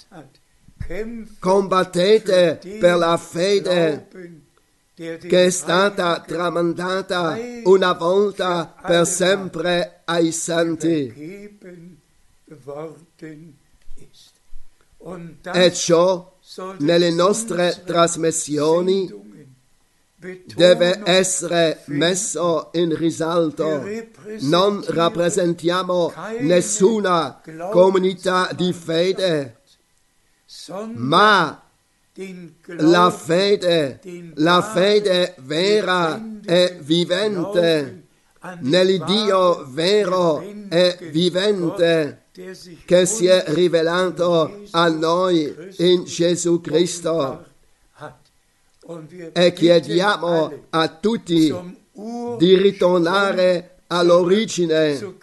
Combattete 1.38 2.60
per 2.78 2.96
la 2.96 3.16
fede 3.16 4.08
che 4.94 5.44
è 5.44 5.50
stata 5.50 6.20
tramandata 6.20 7.36
una 7.64 7.92
volta 7.92 8.74
per 8.80 9.06
sempre 9.06 10.02
ai 10.04 10.32
santi. 10.32 11.58
E 15.54 15.72
ciò 15.72 16.36
nelle 16.78 17.10
nostre 17.10 17.82
trasmissioni 17.84 19.10
deve 20.54 21.00
essere 21.04 21.82
messo 21.86 22.70
in 22.74 22.94
risalto. 22.94 23.82
Non 24.40 24.84
rappresentiamo 24.88 26.12
nessuna 26.40 27.40
comunità 27.70 28.50
di 28.52 28.72
fede, 28.74 29.60
ma 30.94 31.62
la 32.64 33.10
fede, 33.10 34.00
la 34.34 34.62
fede 34.62 35.34
vera 35.38 36.22
e 36.44 36.78
vivente, 36.80 38.04
nell'Iddio 38.60 39.64
vero 39.70 40.42
e 40.68 40.98
vivente 41.10 42.24
che 42.84 43.06
si 43.06 43.26
è 43.26 43.44
rivelato 43.48 44.64
a 44.72 44.88
noi 44.88 45.54
in 45.78 46.04
Gesù 46.04 46.60
Cristo. 46.60 47.46
E 49.32 49.52
chiediamo 49.54 50.66
a 50.70 50.88
tutti 50.88 51.54
di 52.36 52.56
ritornare 52.56 53.78
all'origine, 53.86 55.16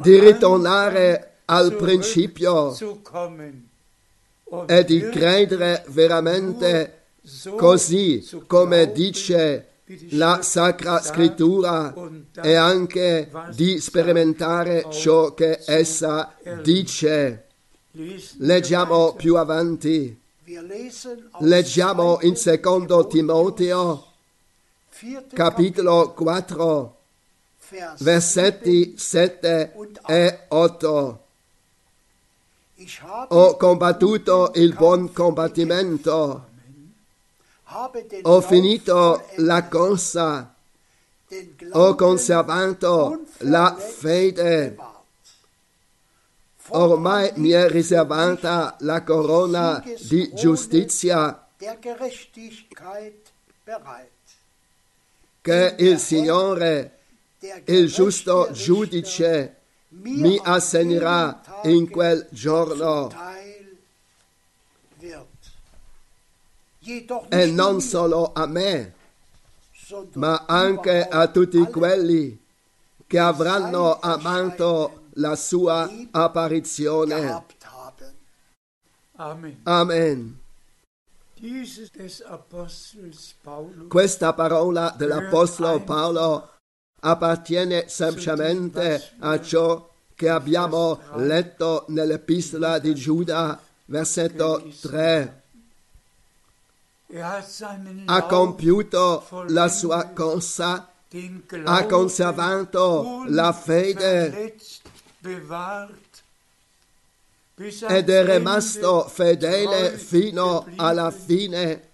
di 0.00 0.18
ritornare 0.18 1.32
al 1.44 1.76
principio 1.76 2.74
e 4.66 4.84
di 4.84 5.00
credere 5.10 5.84
veramente 5.88 7.02
così 7.56 8.26
come 8.46 8.92
dice 8.92 9.71
la 10.10 10.42
Sacra 10.42 11.00
Scrittura 11.00 11.94
e 12.42 12.54
anche 12.54 13.30
di 13.54 13.80
sperimentare 13.80 14.86
ciò 14.90 15.34
che 15.34 15.60
essa 15.64 16.34
dice. 16.62 17.46
Leggiamo 18.38 19.14
più 19.14 19.36
avanti, 19.36 20.18
leggiamo 21.40 22.18
in 22.22 22.32
2. 22.32 22.36
secondo 22.36 23.06
Timoteo 23.06 24.06
4. 24.98 25.22
capitolo 25.34 26.12
4 26.12 26.96
Vers 27.72 28.02
versetti 28.02 28.94
7 28.96 29.72
e 30.06 30.38
8. 30.48 31.20
Ich 32.76 33.00
habe 33.00 33.26
Ho 33.30 33.56
combattuto 33.56 34.52
il 34.56 34.74
buon 34.74 35.12
combattimento, 35.12 36.48
ho 38.22 38.40
finito 38.40 39.24
la 39.36 39.66
corsa, 39.68 40.54
ho 41.72 41.94
conservato 41.94 43.22
la 43.38 43.74
fede. 43.74 44.76
Ormai 46.68 47.32
mi 47.36 47.50
è 47.50 47.68
riservata 47.68 48.76
la 48.80 49.02
corona 49.02 49.82
di 50.08 50.32
giustizia 50.34 51.46
che 55.40 55.74
il 55.78 55.98
Signore, 55.98 56.98
il 57.64 57.92
giusto 57.92 58.50
giudice, 58.52 59.56
mi 59.88 60.40
assegnerà 60.42 61.42
in 61.64 61.90
quel 61.90 62.26
giorno. 62.30 63.31
E 67.28 67.46
non 67.46 67.80
solo 67.80 68.32
a 68.32 68.46
me, 68.46 68.94
ma 70.14 70.44
anche 70.46 71.06
a 71.06 71.28
tutti 71.28 71.58
quelli 71.66 72.40
che 73.06 73.18
avranno 73.18 74.00
amato 74.00 75.02
la 75.14 75.36
sua 75.36 75.88
apparizione. 76.10 77.44
Amen. 79.62 80.40
Questa 83.88 84.32
parola 84.32 84.94
dell'Apostolo 84.96 85.80
Paolo 85.80 86.50
appartiene 87.00 87.88
semplicemente 87.88 89.12
a 89.18 89.40
ciò 89.40 89.88
che 90.14 90.28
abbiamo 90.28 91.00
letto 91.16 91.84
nell'Epistola 91.88 92.78
di 92.78 92.94
Giuda, 92.94 93.60
versetto 93.86 94.64
3. 94.80 95.41
Ha 98.06 98.22
compiuto 98.22 99.26
la 99.48 99.68
sua 99.68 100.10
corsa, 100.14 100.88
ha 101.64 101.86
conservato 101.86 103.24
la 103.26 103.52
fede. 103.52 104.54
ed 107.88 108.08
è 108.08 108.24
rimasto 108.24 109.06
fedele 109.08 109.98
fino 109.98 110.66
alla 110.76 111.10
fine. 111.10 111.90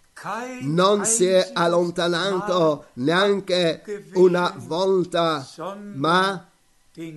Non 0.60 1.04
si 1.04 1.26
è 1.26 1.50
allontanato 1.52 2.86
neanche 2.94 4.10
una 4.14 4.54
volta, 4.56 5.46
ma 5.94 6.48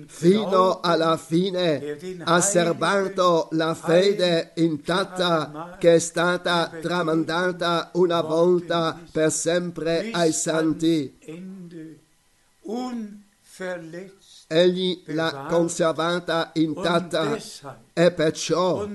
fino 0.06 0.78
alla 0.80 1.16
fine 1.16 1.98
ha 2.22 2.40
serbato 2.40 3.48
la 3.52 3.74
fede 3.74 4.52
intatta 4.56 5.76
che 5.78 5.94
è 5.94 5.98
stata 5.98 6.70
tramandata 6.80 7.90
una 7.94 8.20
volta 8.20 9.00
per 9.10 9.32
sempre 9.32 10.10
ai 10.12 10.32
santi. 10.32 11.18
Egli 14.46 15.02
l'ha 15.06 15.46
conservata 15.48 16.50
intatta 16.54 17.36
e 17.92 18.12
perciò, 18.12 18.86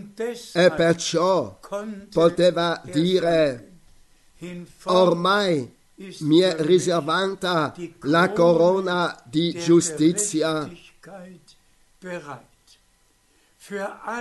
e 0.54 0.72
perciò 0.72 1.60
poteva 2.10 2.82
dire 2.86 3.72
ormai 4.84 5.76
mi 6.20 6.40
è 6.42 6.56
riservata 6.60 7.74
la 8.02 8.32
corona 8.32 9.20
di 9.26 9.52
giustizia 9.54 10.70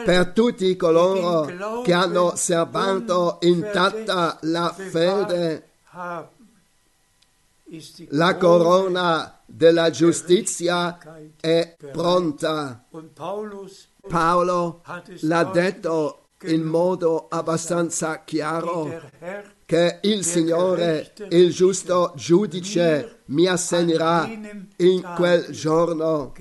per 0.05 0.33
tutti 0.33 0.75
coloro 0.77 1.83
che 1.83 1.93
hanno 1.93 2.35
serbato 2.35 3.39
intatta 3.43 4.39
la 4.43 4.73
fede, 4.73 5.69
la 8.09 8.37
corona 8.37 9.39
della 9.45 9.91
giustizia 9.91 10.99
è 11.39 11.77
pronta. 11.93 12.85
Paolo 14.09 14.83
l'ha 15.21 15.45
detto 15.45 16.29
in 16.43 16.63
modo 16.63 17.27
abbastanza 17.29 18.25
chiaro 18.25 19.55
che 19.67 19.99
il 20.03 20.25
Signore, 20.25 21.13
il 21.31 21.53
giusto 21.53 22.13
giudice, 22.15 23.23
mi 23.27 23.47
assegnerà 23.49 24.31
in 24.77 25.13
quel 25.17 25.47
giorno. 25.51 26.33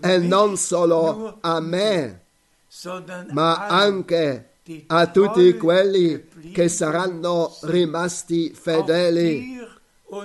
e 0.00 0.18
non 0.18 0.56
solo 0.56 1.36
a 1.40 1.60
me, 1.60 2.22
ma 3.32 3.66
anche 3.66 4.48
a 4.86 5.06
tutti 5.08 5.56
quelli 5.58 6.24
che 6.52 6.68
saranno 6.68 7.54
rimasti 7.62 8.52
fedeli, 8.54 9.58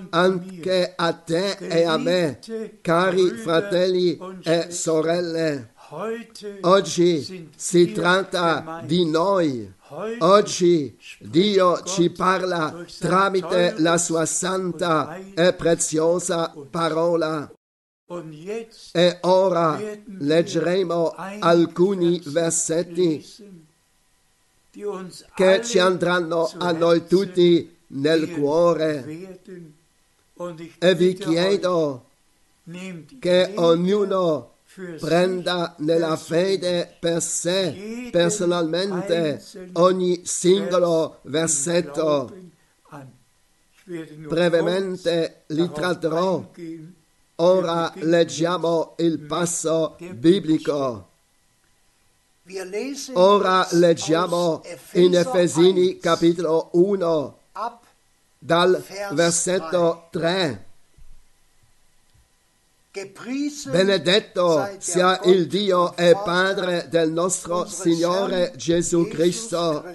anche 0.09 0.93
a 0.95 1.11
te 1.13 1.57
e 1.59 1.83
a 1.83 1.97
me, 1.97 2.39
cari 2.81 3.29
fratelli 3.31 4.17
e 4.43 4.71
sorelle. 4.71 5.73
Oggi 5.89 7.49
si 7.55 7.91
tratta 7.93 8.81
di 8.85 9.05
noi. 9.05 9.73
Oggi 10.19 10.97
Dio 11.19 11.81
ci 11.83 12.09
parla 12.09 12.85
tramite 12.99 13.75
la 13.77 13.97
sua 13.97 14.25
santa 14.25 15.15
e 15.33 15.53
preziosa 15.53 16.53
parola. 16.69 17.49
E 18.91 19.17
ora 19.21 19.79
leggeremo 20.03 21.09
alcuni 21.39 22.21
versetti 22.25 23.25
che 25.33 25.63
ci 25.63 25.79
andranno 25.79 26.51
a 26.57 26.71
noi 26.73 27.07
tutti 27.07 27.77
nel 27.87 28.31
cuore. 28.31 29.39
E 30.79 30.95
vi 30.95 31.13
chiedo 31.13 32.05
che 33.19 33.53
ognuno 33.55 34.55
prenda 34.99 35.75
nella 35.79 36.15
fede 36.15 36.95
per 36.99 37.21
sé, 37.21 38.09
personalmente, 38.11 39.43
ogni 39.73 40.21
singolo 40.25 41.19
versetto. 41.23 42.35
Brevemente 43.83 45.43
li 45.47 45.71
tratterò. 45.71 46.51
Ora 47.35 47.91
leggiamo 47.95 48.95
il 48.97 49.19
passo 49.19 49.95
biblico. 49.99 51.09
Ora 53.13 53.67
leggiamo 53.71 54.61
in 54.93 55.15
Efesini 55.15 55.91
1 55.91 55.97
capitolo 55.99 56.69
1 56.73 57.39
ab 57.53 57.79
dal 58.39 58.83
versetto 59.11 60.07
3. 60.11 60.66
Benedetto 63.69 64.69
sia 64.79 65.19
il 65.25 65.47
Dio 65.47 65.95
e 65.95 66.13
Padre 66.23 66.87
del 66.89 67.11
nostro 67.11 67.65
Signore 67.65 68.53
Gesù 68.55 69.07
Cristo, 69.07 69.85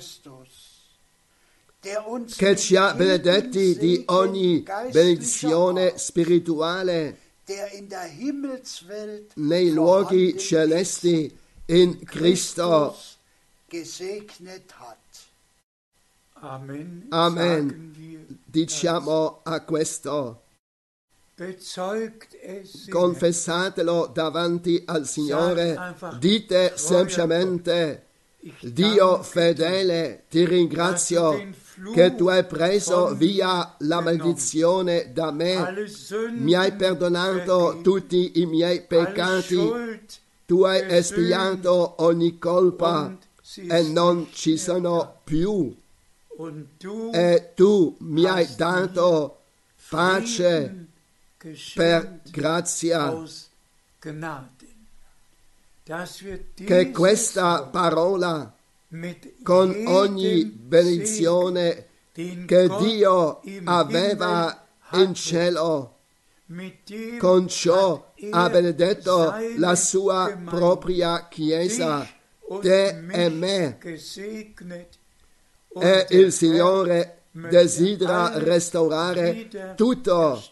che 2.36 2.56
ci 2.56 2.76
ha 2.76 2.94
benedetti 2.94 3.76
di 3.76 4.02
ogni 4.06 4.62
benedizione 4.90 5.98
spirituale 5.98 7.18
der 7.44 7.72
in 7.74 7.88
der 7.88 8.06
Himmelswelt 8.06 9.32
nei 9.36 9.72
luoghi 9.72 10.38
celesti 10.38 11.36
in 11.66 12.04
Cristo. 12.04 12.94
Christus 12.94 13.18
gesegnet 13.72 14.70
hat. 14.78 14.98
Amen. 16.42 17.06
Amen. 17.10 17.94
Diciamo 18.44 19.40
a 19.44 19.60
questo, 19.60 20.42
confessatelo 22.88 24.10
davanti 24.12 24.82
al 24.86 25.06
Signore, 25.06 25.96
dite 26.18 26.72
semplicemente, 26.76 28.06
Dio 28.60 29.22
fedele, 29.22 30.24
ti 30.28 30.44
ringrazio 30.44 31.50
che 31.94 32.14
tu 32.16 32.26
hai 32.28 32.44
preso 32.44 33.14
via 33.14 33.74
la 33.78 34.00
maledizione 34.00 35.12
da 35.12 35.30
me, 35.30 35.86
mi 36.32 36.54
hai 36.54 36.72
perdonato 36.72 37.80
tutti 37.82 38.40
i 38.40 38.46
miei 38.46 38.82
peccati, 38.82 40.00
tu 40.44 40.62
hai 40.62 40.82
espiato 40.92 41.94
ogni 41.98 42.38
colpa 42.38 43.16
e 43.56 43.82
non 43.82 44.28
ci 44.32 44.56
sono 44.56 45.20
più. 45.22 45.74
E 47.12 47.52
tu 47.54 47.96
mi 48.00 48.24
hai 48.26 48.48
dato 48.56 49.38
pace 49.88 50.86
per 51.74 52.20
grazia. 52.30 53.12
Che 56.54 56.90
questa 56.90 57.62
parola, 57.64 58.54
con 59.42 59.84
ogni 59.86 60.44
benedizione 60.44 61.86
che 62.12 62.68
Dio 62.78 63.40
aveva 63.64 64.66
in 64.92 65.14
cielo, 65.14 65.96
con 67.18 67.48
ciò 67.48 68.12
hat 68.14 68.22
er 68.22 68.28
ha 68.30 68.50
benedetto 68.50 69.34
la 69.56 69.74
sua 69.74 70.38
propria 70.44 71.26
Chiesa, 71.28 72.06
te 72.60 72.88
e 73.10 73.28
me. 73.30 73.78
E 75.74 76.06
il 76.10 76.32
Signore 76.32 77.22
desidera 77.30 78.38
restaurare 78.38 79.74
tutto 79.74 80.42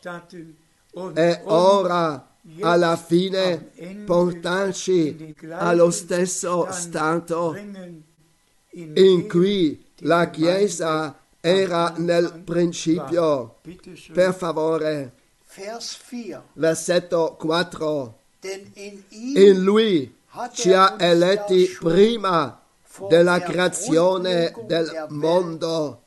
e 1.14 1.40
ora 1.44 2.26
alla 2.61 2.96
fine 2.96 3.70
portarci 4.05 5.34
allo 5.51 5.90
stesso 5.90 6.66
stato 6.70 7.57
in, 8.72 9.28
cui 9.28 9.84
la 9.98 10.30
Chiesa 10.30 11.18
era 11.40 11.94
nel 11.96 12.42
principio. 12.44 13.57
Per 14.12 14.34
favore, 14.34 15.12
Vers 15.55 15.98
4. 16.09 16.42
versetto 16.55 17.36
4. 17.38 18.14
Denn 18.40 18.72
in 18.76 19.62
lui 19.62 20.14
ci 20.53 20.70
er 20.70 20.76
ha 20.76 20.92
uns 20.92 21.03
eletti 21.03 21.76
prima 21.80 22.61
della 23.09 23.40
creazione 23.40 24.53
del 24.66 25.07
mondo 25.09 26.03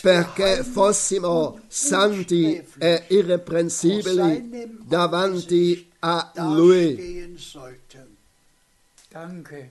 perché 0.00 0.62
fossimo 0.62 1.60
santi 1.66 2.64
e 2.78 3.04
irreprensibili 3.08 4.78
davanti 4.84 5.90
a 6.00 6.32
lui. 6.36 7.36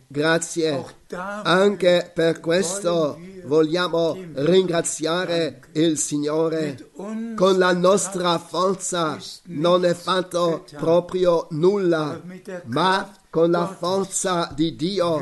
Grazie. 0.07 0.85
Anche 1.09 2.11
per 2.13 2.39
questo 2.39 3.19
vogliamo 3.45 4.15
ringraziare 4.33 5.61
il 5.73 5.97
Signore. 5.97 6.91
Con 7.35 7.57
la 7.57 7.73
nostra 7.73 8.37
forza 8.37 9.17
non 9.45 9.83
è 9.83 9.95
fatto 9.95 10.65
proprio 10.77 11.47
nulla, 11.51 12.21
ma 12.65 13.11
con 13.31 13.49
la 13.49 13.65
forza 13.65 14.51
di 14.53 14.75
Dio 14.75 15.19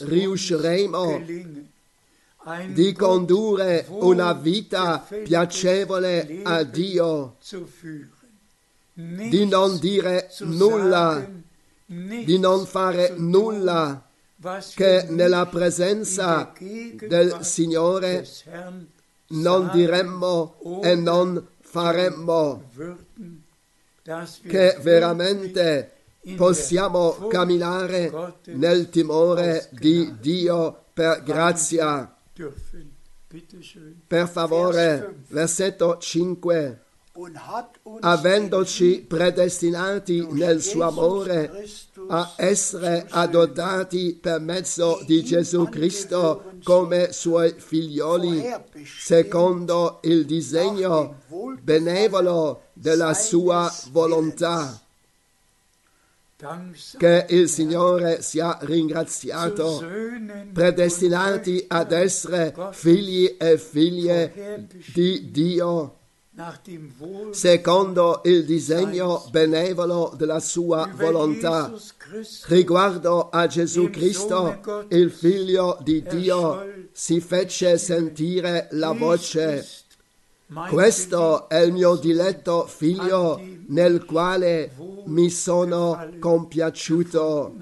riusciremo 0.00 1.22
di 2.68 2.92
condurre 2.92 3.86
una 3.88 4.32
vita 4.32 5.06
piacevole 5.24 6.40
a 6.42 6.62
Dio, 6.62 7.36
di 8.94 9.46
non 9.46 9.78
dire 9.78 10.30
nulla, 10.40 11.28
di 11.84 12.38
non 12.38 12.66
fare 12.66 13.14
nulla 13.16 14.02
che 14.74 15.06
nella 15.08 15.46
presenza 15.46 16.52
del 16.58 17.38
Signore 17.40 18.26
non 19.28 19.70
diremmo 19.72 20.80
e 20.82 20.94
non 20.94 21.46
faremmo, 21.60 22.70
che 24.46 24.76
veramente 24.80 25.92
possiamo 26.36 27.26
camminare 27.28 28.34
nel 28.46 28.88
timore 28.90 29.68
di 29.72 30.14
Dio 30.20 30.84
per 30.92 31.22
grazia. 31.22 32.12
Per 34.06 34.28
favore, 34.28 35.22
versetto 35.28 35.98
5. 35.98 36.82
Und 37.14 37.36
hat 37.36 37.80
uns 37.82 38.04
Avendoci 38.04 39.04
predestinati 39.08 40.24
nel 40.30 40.62
suo 40.62 40.84
amore 40.84 41.50
a 42.10 42.34
essere 42.36 43.06
adottati 43.10 44.16
per 44.20 44.38
mezzo 44.38 45.02
di 45.04 45.24
Gesù 45.24 45.68
Cristo 45.68 46.52
come 46.62 47.10
suoi 47.10 47.54
figlioli, 47.58 48.46
secondo 49.00 49.98
il 50.04 50.24
disegno 50.26 51.22
benevolo 51.60 52.66
della 52.72 53.14
sua 53.14 53.68
volontà. 53.90 54.80
Che 56.96 57.26
il 57.30 57.48
Signore 57.48 58.22
sia 58.22 58.56
ringraziato, 58.60 59.84
predestinati 60.52 61.64
ad 61.66 61.90
essere 61.90 62.54
figli 62.70 63.34
e 63.36 63.58
figlie 63.58 64.68
di 64.94 65.32
Dio, 65.32 65.98
secondo 67.32 68.20
il 68.22 68.44
disegno 68.44 69.26
benevolo 69.32 70.14
della 70.16 70.38
sua 70.38 70.88
volontà. 70.94 71.72
Riguardo 72.46 73.30
a 73.30 73.48
Gesù 73.48 73.90
Cristo, 73.90 74.86
il 74.90 75.10
figlio 75.10 75.76
di 75.82 76.04
Dio, 76.04 76.86
si 76.92 77.20
fece 77.20 77.78
sentire 77.78 78.68
la 78.70 78.92
voce. 78.92 79.66
Questo 80.70 81.46
è 81.50 81.58
il 81.58 81.74
mio 81.74 81.96
diletto 81.96 82.66
figlio 82.66 83.38
nel 83.66 84.06
quale 84.06 84.72
mi 85.04 85.28
sono 85.28 86.08
compiaciuto. 86.18 87.54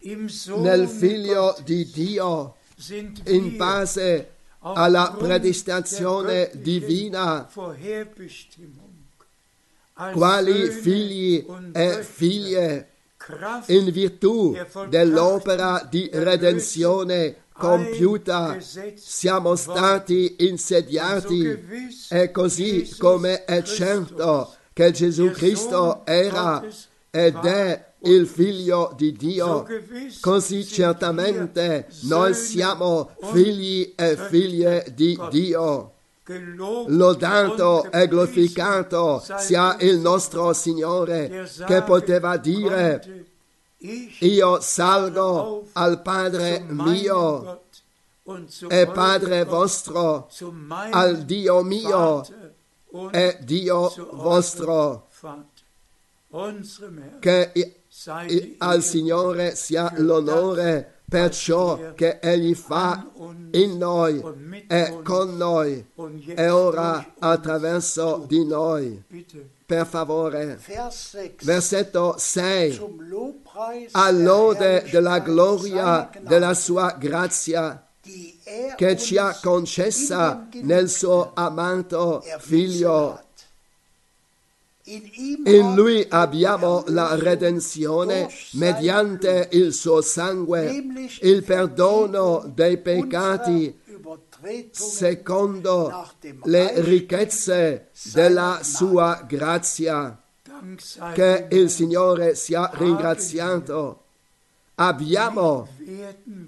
Nel 0.00 0.86
figlio 0.86 1.56
di 1.64 1.90
Dio, 1.90 2.56
in 3.28 3.56
base 3.56 4.32
alla 4.58 5.14
predestinazione 5.16 6.50
divina, 6.52 7.48
quali 10.12 10.70
figli 10.70 11.46
e 11.72 12.02
figlie, 12.02 12.88
in 13.68 13.90
virtù 13.90 14.54
dell'opera 14.90 15.86
di 15.88 16.10
redenzione 16.12 17.43
compiuta, 17.56 18.58
siamo 18.96 19.54
stati 19.54 20.36
insediati. 20.38 21.96
E 22.10 22.30
così 22.30 22.94
come 22.98 23.44
è 23.44 23.62
certo 23.62 24.54
che 24.72 24.90
Gesù 24.90 25.30
Cristo 25.30 26.04
era 26.04 26.62
ed 27.10 27.36
è 27.44 27.92
il 28.00 28.26
figlio 28.26 28.92
di 28.96 29.12
Dio, 29.12 29.66
così 30.20 30.64
certamente 30.66 31.86
noi 32.02 32.34
siamo 32.34 33.10
figli 33.32 33.94
e 33.96 34.16
figlie 34.16 34.92
di 34.94 35.18
Dio. 35.30 35.92
Lodato 36.86 37.90
e 37.90 38.08
glorificato 38.08 39.22
sia 39.38 39.76
il 39.80 39.98
nostro 39.98 40.54
Signore 40.54 41.46
che 41.66 41.82
poteva 41.82 42.38
dire 42.38 43.26
io 44.20 44.60
salgo 44.60 45.68
al 45.72 46.00
Padre 46.00 46.64
mio 46.68 47.64
e 48.68 48.86
Padre 48.86 49.44
vostro, 49.44 50.30
al 50.90 51.24
Dio 51.24 51.62
mio 51.62 52.24
e 53.10 53.38
Dio 53.42 53.92
vostro, 54.12 55.08
che 57.18 57.52
al 58.58 58.82
Signore 58.82 59.54
sia 59.54 59.92
l'onore 59.96 61.00
per 61.06 61.34
ciò 61.34 61.92
che 61.92 62.18
Egli 62.20 62.54
fa 62.54 63.06
in 63.50 63.76
noi 63.76 64.22
e 64.66 65.00
con 65.02 65.36
noi 65.36 65.86
e 66.34 66.48
ora 66.48 67.14
attraverso 67.18 68.24
di 68.26 68.44
noi. 68.46 69.04
Per 69.66 69.86
favore, 69.86 70.58
Vers 70.66 71.10
6. 71.12 71.36
versetto 71.42 72.16
6. 72.18 72.74
Zum 72.74 73.00
Lobpreis 73.08 73.88
A 73.92 74.12
der 74.12 74.22
lode 74.22 74.84
della 74.90 75.20
gloria 75.20 76.10
della 76.20 76.52
sua 76.52 76.94
grazia 76.98 77.82
er 78.44 78.74
che 78.76 78.96
ci 78.98 79.16
ha 79.16 79.38
concessa 79.42 80.46
nel 80.62 80.90
suo 80.90 81.30
amato 81.34 82.22
erwiesen 82.22 82.40
figlio. 82.40 83.22
In 84.86 85.72
lui 85.74 86.04
abbiamo 86.10 86.84
la 86.88 87.14
redenzione 87.14 88.28
mediante 88.52 89.48
il 89.52 89.72
suo 89.72 90.02
sangue, 90.02 90.84
il 91.22 91.42
perdono 91.42 92.42
dei 92.54 92.76
peccati 92.76 93.80
secondo 94.70 96.10
le 96.44 96.80
ricchezze 96.80 97.90
della 98.12 98.60
sua 98.62 99.24
grazia. 99.26 100.18
Che 101.12 101.46
il 101.50 101.68
Signore 101.68 102.34
sia 102.34 102.70
ringraziato. 102.74 104.04
Abbiamo 104.76 105.68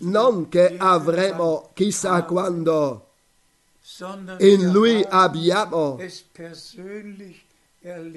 non 0.01 0.49
che 0.49 0.77
avremo 0.79 1.71
chissà 1.75 2.23
quando, 2.25 3.11
in 4.39 4.71
lui 4.71 5.05
abbiamo. 5.09 5.99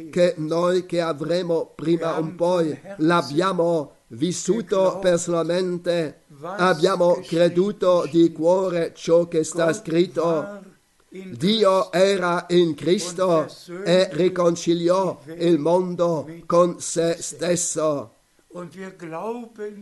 Che 0.09 0.33
noi 0.37 0.85
che 0.87 0.99
avremo 0.99 1.73
prima 1.75 2.17
o 2.17 2.33
poi 2.35 2.77
l'abbiamo 2.97 3.97
vissuto 4.07 4.97
personalmente, 4.99 6.23
abbiamo 6.41 7.19
creduto 7.23 8.07
di 8.11 8.31
cuore 8.31 8.93
ciò 8.95 9.27
che 9.27 9.43
sta 9.43 9.71
scritto. 9.73 10.63
Dio 11.09 11.91
era 11.91 12.45
in 12.49 12.73
Cristo 12.75 13.47
e 13.83 14.09
riconciliò 14.11 15.19
il 15.37 15.59
mondo 15.59 16.27
con 16.45 16.79
se 16.79 17.17
stesso. 17.19 18.13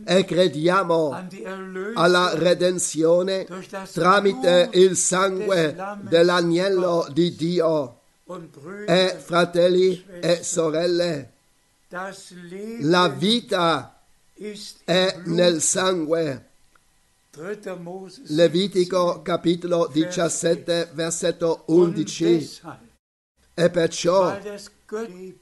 E 0.04 0.24
crediamo 0.26 1.26
alla 1.94 2.32
redenzione 2.34 3.46
tramite 3.92 4.68
il 4.72 4.96
sangue 4.96 5.74
dell'agnello 6.02 7.06
di 7.10 7.34
Dio. 7.34 7.97
E 8.86 9.16
fratelli 9.18 10.04
e 10.20 10.42
sorelle, 10.42 11.32
la 12.80 13.08
vita 13.08 14.02
è 14.84 15.20
nel 15.24 15.62
sangue. 15.62 16.44
3. 17.30 17.76
Mose 17.76 18.22
Levitico 18.26 19.22
capitolo 19.22 19.88
17 19.90 20.90
versetto 20.92 21.64
17. 21.66 21.72
Und 21.72 21.96
11. 21.96 22.24
deshalb, 22.24 22.78
E 23.54 23.70
perciò, 23.70 24.38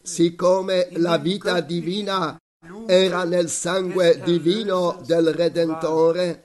siccome 0.02 0.88
la 0.92 1.18
vita 1.18 1.60
divina 1.60 2.38
era 2.86 3.24
nel 3.24 3.50
sangue 3.50 4.20
divino 4.24 5.02
del 5.04 5.34
Redentore, 5.34 6.44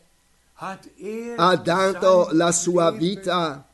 ha 0.55 1.55
dato 1.55 2.29
la 2.31 2.51
sua 2.51 2.91
vita, 2.91 3.67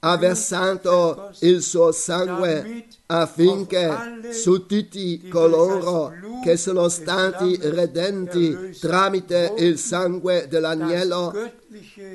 ha 0.00 0.16
versato 0.16 1.30
il 1.40 1.62
suo 1.62 1.90
sangue 1.92 2.86
affinché 3.06 4.32
su 4.32 4.66
tutti 4.66 5.28
coloro 5.28 6.12
che 6.44 6.56
sono 6.56 6.88
stati 6.88 7.58
redenti 7.60 8.76
tramite 8.78 9.54
il 9.58 9.78
sangue 9.78 10.46
dell'agnello, 10.48 11.32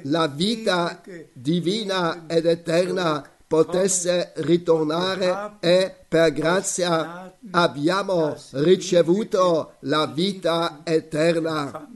la 0.04 0.28
vita 0.28 1.02
divina 1.34 2.26
ed 2.28 2.46
eterna 2.46 3.28
potesse 3.46 4.32
ritornare 4.38 5.58
e 5.60 5.94
per 6.08 6.32
grazia 6.32 7.36
abbiamo 7.52 8.36
ricevuto 8.52 9.74
la 9.82 10.06
vita 10.08 10.82
eterna. 10.84 11.88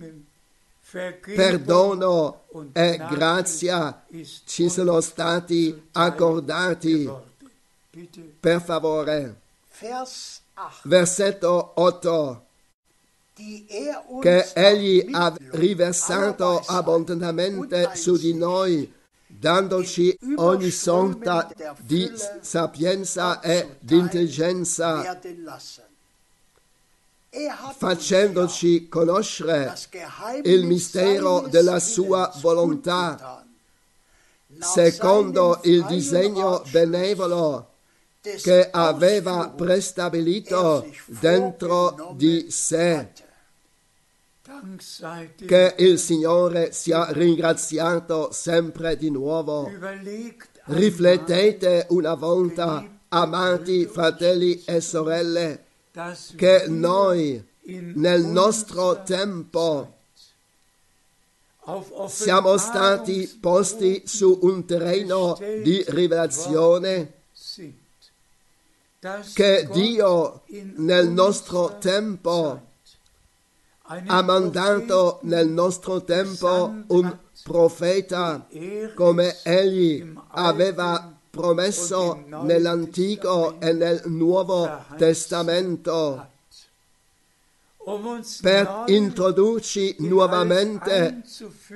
Perdono 1.35 2.46
e 2.73 2.97
grazia 3.09 4.05
ci 4.45 4.69
sono 4.69 5.01
stati 5.01 5.89
accordati. 5.93 7.09
Per 8.39 8.61
favore, 8.61 9.35
Vers 9.79 10.41
8. 10.53 10.81
versetto 10.83 11.71
8. 11.75 12.45
Die 13.37 13.65
er 13.69 14.03
uns 14.07 14.23
che 14.23 14.51
egli 14.55 15.09
ha 15.11 15.31
riversato 15.51 16.63
abbondantemente 16.65 17.91
su 17.93 18.17
di 18.17 18.33
noi, 18.33 18.91
dandoci 19.27 20.17
ogni 20.37 20.71
sorta 20.71 21.47
di 21.79 22.11
sapienza 22.41 23.39
e 23.41 23.77
di 23.79 23.97
intelligenza, 23.97 25.19
facendoci 27.77 28.87
conoscere 28.87 29.73
il 30.43 30.65
mistero 30.65 31.47
della 31.49 31.79
sua 31.79 32.31
volontà, 32.41 33.45
secondo 34.59 35.59
il 35.63 35.85
disegno 35.85 36.63
benevolo 36.71 37.71
che 38.41 38.69
aveva 38.71 39.49
prestabilito 39.49 40.85
dentro 41.05 42.13
di 42.15 42.49
sé. 42.49 43.09
Che 45.45 45.75
il 45.77 45.99
Signore 45.99 46.71
sia 46.71 47.11
ringraziato 47.11 48.31
sempre 48.31 48.95
di 48.95 49.09
nuovo. 49.11 49.69
Riflettete 50.65 51.87
una 51.89 52.13
volta, 52.13 52.83
amati 53.09 53.85
fratelli 53.85 54.63
e 54.65 54.81
sorelle, 54.81 55.66
che 56.35 56.65
noi 56.67 57.43
nel 57.63 58.23
nostro 58.23 59.03
tempo 59.03 59.95
siamo 62.07 62.57
stati 62.57 63.37
posti 63.41 64.03
su 64.05 64.39
un 64.43 64.65
terreno 64.65 65.37
di 65.39 65.83
rivelazione 65.87 67.13
che 69.33 69.67
Dio 69.71 70.43
nel 70.75 71.09
nostro 71.09 71.77
tempo 71.79 72.61
ha 73.81 74.21
mandato 74.21 75.19
nel 75.23 75.47
nostro 75.47 76.03
tempo 76.03 76.73
un 76.87 77.17
profeta 77.43 78.47
come 78.95 79.37
egli 79.43 80.13
aveva 80.29 81.16
promesso 81.29 82.23
nell'Antico 82.43 83.59
e 83.59 83.73
nel 83.73 84.01
Nuovo 84.05 84.85
Testamento. 84.97 86.29
Per 88.41 88.83
introdurci 88.87 89.95
in 89.99 90.07
nuovamente 90.07 91.21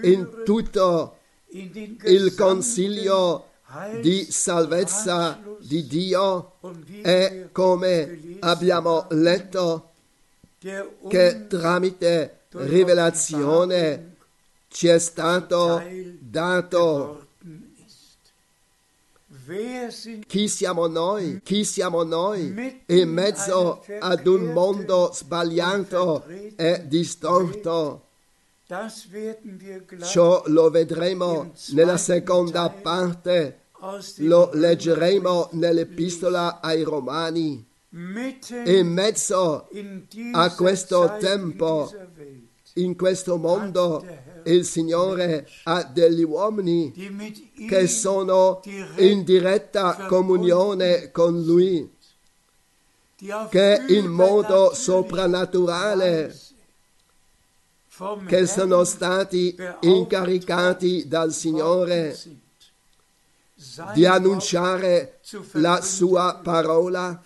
in 0.02 0.42
tutto 0.44 1.18
il 1.52 2.36
consiglio 2.36 3.52
di 4.02 4.26
salvezza 4.30 5.40
di 5.60 5.88
Dio 5.88 6.54
e 7.02 7.50
come 7.52 8.38
abbiamo 8.40 9.08
letto 9.12 9.92
che 10.60 11.48
tramite 11.48 12.42
rivelazione 12.52 14.16
ci 14.68 14.88
è 14.88 15.00
stato 15.00 15.82
dato 16.20 17.28
chi 20.28 20.48
siamo 20.48 20.88
noi, 20.88 21.42
chi 21.44 21.64
siamo 21.64 22.04
noi? 22.04 22.82
In 22.86 23.10
mezzo 23.10 23.84
ad 24.00 24.26
un 24.28 24.52
mondo 24.52 25.12
sbagliato 25.14 26.26
e 26.56 26.84
distorto. 26.88 28.06
Ciò 30.04 30.44
lo 30.46 30.70
vedremo 30.70 31.52
nella 31.72 31.98
seconda 31.98 32.70
parte, 32.70 33.64
lo 34.18 34.50
leggeremo 34.54 35.50
nell'epistola 35.54 36.62
ai 36.62 36.84
Romani. 36.84 37.68
In 37.90 38.88
mezzo 38.88 39.68
a 40.32 40.56
questo 40.56 41.18
tempo, 41.20 41.92
in 42.76 42.96
questo 42.96 43.36
mondo 43.36 44.06
il 44.46 44.66
Signore 44.66 45.48
ha 45.64 45.84
degli 45.84 46.24
uomini 46.24 46.94
che 47.68 47.88
sono 47.88 48.62
in 48.98 49.24
diretta 49.24 50.06
comunione 50.08 51.12
con 51.12 51.42
Lui, 51.44 51.90
che 53.50 53.84
in 53.90 54.08
modo 54.08 54.74
soprannaturale 54.74 56.36
che 58.26 58.48
sono 58.48 58.84
stati 58.84 59.56
incaricati 59.82 61.08
dal 61.08 61.32
Signore 61.32 62.18
di 63.94 64.06
annunciare 64.08 65.20
la 65.52 65.82
sua 65.82 66.40
parola 66.42 67.22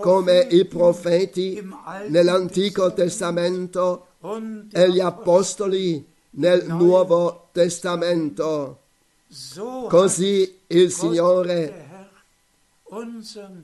come 0.00 0.40
i 0.50 0.64
profeti 0.64 1.64
nell'Antico 2.08 2.92
Testament 2.92 3.70
Testamento 3.70 4.06
e 4.72 4.90
gli 4.90 5.00
apostoli 5.00 6.14
nel 6.36 6.66
Nuovo 6.66 7.48
Testamento. 7.52 8.80
Così 9.88 10.60
il 10.68 10.90
Signore 10.90 11.84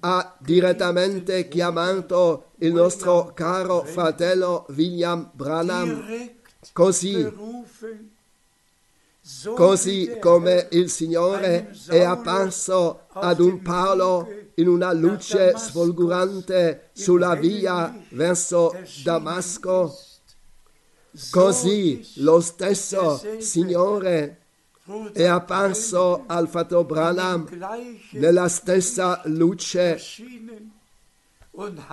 ha 0.01 0.35
direttamente 0.39 1.49
chiamato 1.49 2.47
il 2.59 2.73
nostro 2.73 3.33
caro 3.35 3.85
fratello 3.85 4.67
William 4.71 5.31
Branham, 5.33 6.31
così, 6.73 7.33
così 9.55 10.17
come 10.21 10.69
il 10.73 10.91
Signore 10.91 11.71
è 11.87 12.03
apparso 12.03 13.03
ad 13.13 13.39
un 13.39 13.63
Paolo 13.63 14.29
in 14.57 14.67
una 14.67 14.93
luce 14.93 15.57
sfolgorante 15.57 16.91
sulla 16.93 17.35
via 17.35 17.97
verso 18.11 18.75
Damasco, 19.05 19.97
così 21.31 22.07
lo 22.17 22.41
stesso 22.41 23.21
Signore 23.39 24.39
è 25.13 25.25
apparso 25.25 26.25
al 26.27 26.49
fratello 26.49 26.85
Branham 26.85 27.49
nella 28.13 28.49
stessa 28.49 29.21
luce 29.25 30.01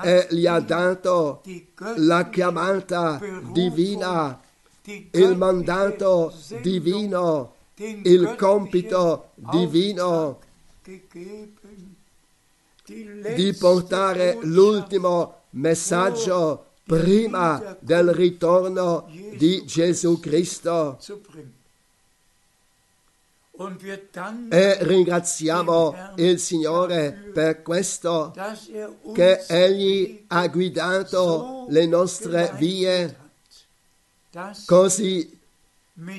e 0.03 0.27
gli 0.31 0.47
ha 0.47 0.59
dato 0.59 1.43
la 1.97 2.29
chiamata 2.29 3.19
divina, 3.51 4.39
il 5.11 5.35
mandato 5.35 6.33
divino, 6.61 7.55
il 7.75 8.35
compito 8.37 9.31
divino 9.35 10.39
di 13.35 13.53
portare 13.59 14.37
l'ultimo 14.41 15.41
messaggio 15.51 16.68
prima 16.89 17.77
del 17.79 18.11
ritorno 18.13 19.07
di 19.37 19.63
Gesù 19.63 20.19
Cristo. 20.19 20.97
E 24.49 24.77
ringraziamo 24.83 26.13
il 26.15 26.39
Signore 26.39 27.29
per 27.31 27.61
questo, 27.61 28.33
che 29.13 29.43
Egli 29.47 30.23
ha 30.29 30.47
guidato 30.47 31.67
le 31.69 31.85
nostre 31.85 32.53
vie, 32.55 33.15
così 34.65 35.38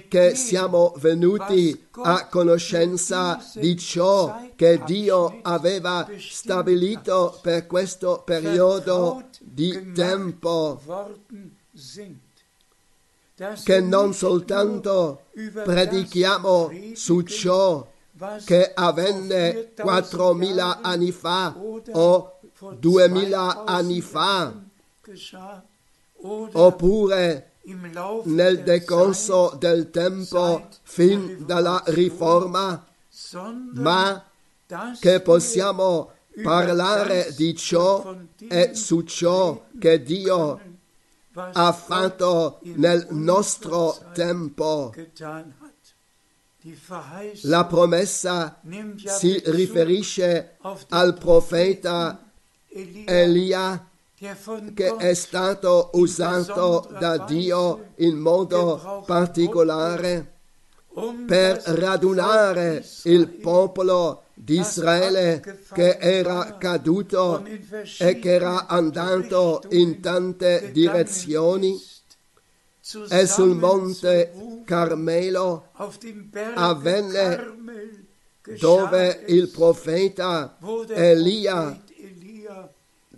che 0.08 0.34
siamo 0.34 0.92
venuti 0.98 1.86
a 1.92 2.26
conoscenza 2.26 3.42
di 3.54 3.76
ciò 3.78 4.48
che 4.54 4.82
Dio 4.84 5.38
aveva 5.42 6.08
stabilito 6.18 7.38
per 7.40 7.66
questo 7.66 8.22
periodo 8.24 9.24
di 9.40 9.92
tempo, 9.92 10.80
che 13.64 13.80
non 13.80 14.12
soltanto 14.12 15.22
predichiamo 15.64 16.70
su 16.92 17.22
ciò 17.22 17.88
che 18.44 18.72
avvenne 18.74 19.72
4000 19.74 19.80
4.000 19.80 20.54
Jahren 20.54 20.78
anni 20.82 21.12
fa 21.12 21.56
o 21.92 22.38
vor 22.58 22.74
2000 22.74 22.78
2000 22.78 23.64
anni 23.64 24.00
fa, 24.02 24.62
oppure 26.52 27.49
nel 28.24 28.62
decorso 28.62 29.56
del 29.58 29.90
tempo 29.90 30.68
fin 30.82 31.44
dalla 31.44 31.82
riforma, 31.86 32.84
ma 33.74 34.24
che 34.98 35.20
possiamo 35.20 36.12
parlare 36.42 37.32
di 37.36 37.54
ciò 37.56 38.16
e 38.48 38.74
su 38.74 39.02
ciò 39.02 39.66
che 39.78 40.02
Dio 40.02 40.60
ha 41.34 41.72
fatto 41.72 42.60
nel 42.62 43.06
nostro 43.10 43.96
tempo. 44.12 44.92
La 47.42 47.64
promessa 47.64 48.60
si 49.04 49.42
riferisce 49.46 50.56
al 50.90 51.16
profeta 51.16 52.30
Elia, 52.68 53.89
che 54.74 54.96
è 54.96 55.14
stato 55.14 55.88
usato 55.94 56.86
da 56.98 57.16
Dio 57.24 57.92
in 57.96 58.18
modo 58.18 59.02
particolare 59.06 60.32
per 61.26 61.62
radunare 61.64 62.84
il 63.04 63.28
popolo 63.28 64.24
di 64.34 64.58
Israele 64.58 65.62
che 65.72 65.96
era 65.98 66.58
caduto 66.58 67.42
e 67.98 68.18
che 68.18 68.34
era 68.34 68.66
andato 68.66 69.62
in 69.70 70.00
tante 70.00 70.70
direzioni. 70.70 71.80
E 73.08 73.26
sul 73.26 73.56
monte 73.56 74.62
Carmelo 74.66 75.68
avvenne 76.56 77.56
dove 78.58 79.24
il 79.28 79.48
profeta 79.48 80.58
Elia 80.88 81.84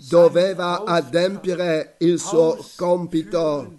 doveva 0.08 0.84
adempiere 0.84 1.96
il 1.98 2.18
suo 2.18 2.64
compito. 2.76 3.78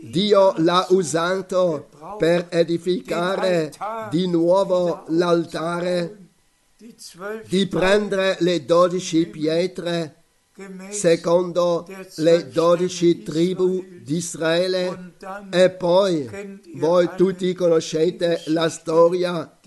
Dio 0.00 0.54
l'ha 0.56 0.86
usato 0.90 1.88
per 2.16 2.46
edificare 2.48 3.72
di 4.10 4.26
nuovo 4.26 5.04
l'altare, 5.08 6.16
di 7.46 7.66
prendere 7.66 8.36
le 8.40 8.64
dodici 8.64 9.26
pietre 9.26 10.18
secondo 10.90 11.86
le 12.16 12.48
dodici 12.48 13.22
tribù 13.22 13.84
di 14.02 14.16
Israele 14.16 15.14
e 15.50 15.70
poi 15.70 16.28
voi 16.74 17.08
tutti 17.16 17.52
conoscete 17.54 18.42
la 18.46 18.68
storia 18.68 19.58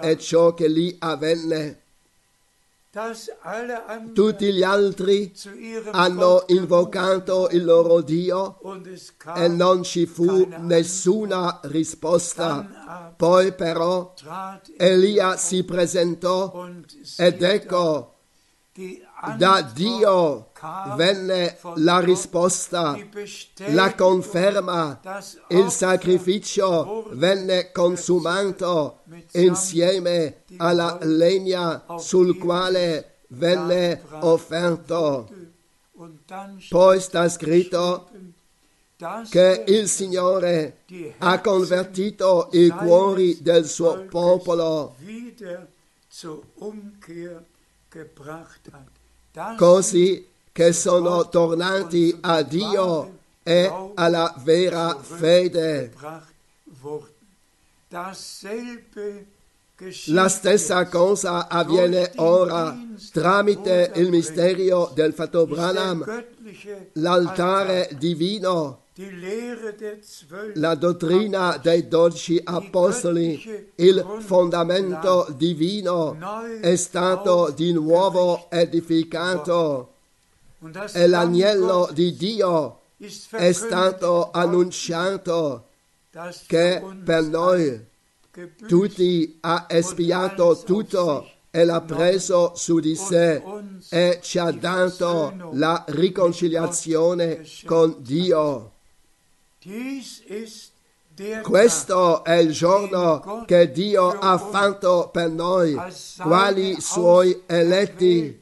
e 0.00 0.18
ciò 0.18 0.54
che 0.54 0.68
lì 0.68 0.94
avvenne. 1.00 1.82
Tutti 4.12 4.52
gli 4.52 4.62
altri 4.62 5.32
hanno 5.92 6.44
invocato 6.48 7.48
il 7.50 7.64
loro 7.64 8.00
Dio 8.00 8.58
e 9.36 9.48
non 9.48 9.82
ci 9.82 10.06
fu 10.06 10.48
nessuna 10.58 11.60
risposta. 11.64 13.14
Poi 13.16 13.52
però 13.54 14.14
Elia 14.76 15.36
si 15.36 15.64
presentò 15.64 16.68
ed 17.16 17.42
ecco, 17.42 18.14
da 19.36 19.62
Dio 19.62 20.50
venne 20.96 21.58
la 21.76 21.98
risposta, 21.98 22.96
la 23.68 23.94
conferma, 23.94 25.00
il 25.48 25.70
sacrificio 25.70 27.08
venne 27.12 27.72
consumato 27.72 29.00
insieme 29.32 30.42
alla 30.58 30.98
legna 31.02 31.84
sul 31.98 32.38
quale 32.38 33.16
venne 33.28 34.02
offerto. 34.20 35.28
Poi 36.68 37.00
sta 37.00 37.28
scritto 37.28 38.08
che 39.30 39.64
il 39.66 39.88
Signore 39.88 40.78
ha 41.18 41.40
convertito 41.40 42.48
i 42.52 42.68
cuori 42.68 43.42
del 43.42 43.66
suo 43.66 44.04
popolo 44.08 44.96
così 49.56 50.26
che 50.52 50.72
sono 50.72 51.28
tornati 51.28 52.16
a 52.20 52.42
Dio 52.42 53.18
e 53.42 53.72
alla 53.94 54.34
vera 54.42 54.96
fede. 55.00 55.92
La 60.06 60.28
stessa 60.28 60.88
cosa 60.88 61.46
avviene 61.48 62.10
ora 62.16 62.76
tramite 63.12 63.92
il 63.94 64.10
mistero 64.10 64.90
del 64.92 65.12
Fatto 65.12 65.46
Branham, 65.46 66.04
l'altare 66.94 67.82
Altar, 67.82 67.96
divino, 67.96 68.82
la 70.54 70.74
dottrina 70.74 71.56
dei 71.58 71.86
dodici 71.86 72.40
apostoli, 72.42 73.70
il 73.76 74.16
fondamento 74.18 75.28
divino 75.36 76.16
è 76.60 76.74
stato 76.74 77.52
di 77.54 77.72
nuovo 77.72 78.50
edificato. 78.50 79.92
E 80.92 81.06
l'agnello 81.06 81.88
di 81.92 82.16
Dio 82.16 82.80
è 83.30 83.52
stato 83.52 84.32
annunciato 84.32 85.66
che 86.48 86.82
per 87.04 87.22
noi 87.22 87.86
tutti 88.66 89.38
ha 89.42 89.66
espiato 89.68 90.60
tutto 90.64 91.30
e 91.50 91.64
l'ha 91.64 91.80
preso 91.82 92.52
su 92.56 92.80
di 92.80 92.96
sé 92.96 93.40
e 93.90 94.18
ci 94.22 94.38
ha 94.40 94.50
dato 94.50 95.50
la 95.52 95.84
riconciliazione 95.86 97.44
con 97.64 97.94
Dio. 98.00 98.72
Questo 101.42 102.24
è 102.24 102.34
il 102.34 102.52
giorno 102.52 103.44
che 103.44 103.70
Dio 103.72 104.08
ha 104.08 104.38
fatto 104.38 105.10
per 105.12 105.28
noi, 105.30 105.76
quali 106.20 106.80
suoi 106.80 107.42
eletti, 107.46 108.40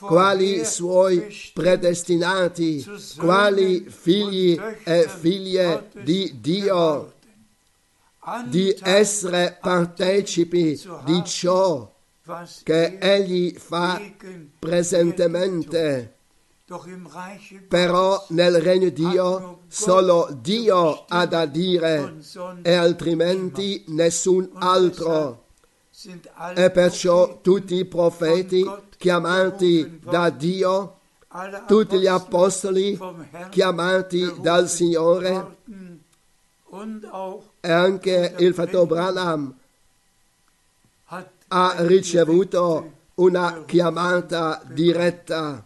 quali 0.00 0.64
suoi 0.64 1.32
predestinati, 1.52 2.84
quali 3.16 3.86
figli 3.88 4.60
e 4.82 5.08
figlie 5.08 5.90
di 6.02 6.38
Dio, 6.40 7.12
di 8.46 8.76
essere 8.82 9.56
partecipi 9.60 10.80
di 11.04 11.24
ciò 11.24 11.92
che 12.62 12.98
Egli 12.98 13.54
fa 13.56 14.00
presentemente. 14.58 16.13
Però 17.68 18.24
nel 18.30 18.58
regno 18.62 18.88
di 18.88 19.06
Dio 19.06 19.60
solo 19.68 20.34
Dio 20.40 21.04
ha 21.08 21.26
da 21.26 21.44
dire 21.44 22.14
e 22.62 22.72
altrimenti 22.72 23.84
nessun 23.88 24.48
altro. 24.54 25.44
E 26.54 26.70
perciò 26.70 27.40
tutti 27.42 27.74
i 27.74 27.84
profeti 27.84 28.64
chiamati 28.96 30.00
da 30.02 30.30
Dio, 30.30 31.00
tutti 31.66 31.98
gli 31.98 32.06
apostoli 32.06 32.98
chiamati 33.50 34.34
dal 34.40 34.66
Signore 34.66 35.56
e 37.60 37.70
anche 37.70 38.34
il 38.38 38.54
fratello 38.54 38.86
Branham 38.86 39.54
ha 41.48 41.74
ricevuto 41.80 42.92
una 43.16 43.64
chiamata 43.66 44.62
diretta. 44.64 45.62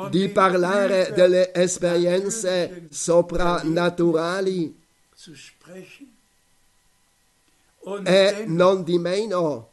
di 0.09 0.28
parlare 0.28 1.12
delle 1.12 1.53
esperienze 1.53 2.87
soprannaturali 2.91 4.78
e 8.05 8.45
non 8.47 8.85
di 8.85 8.99
meno 8.99 9.70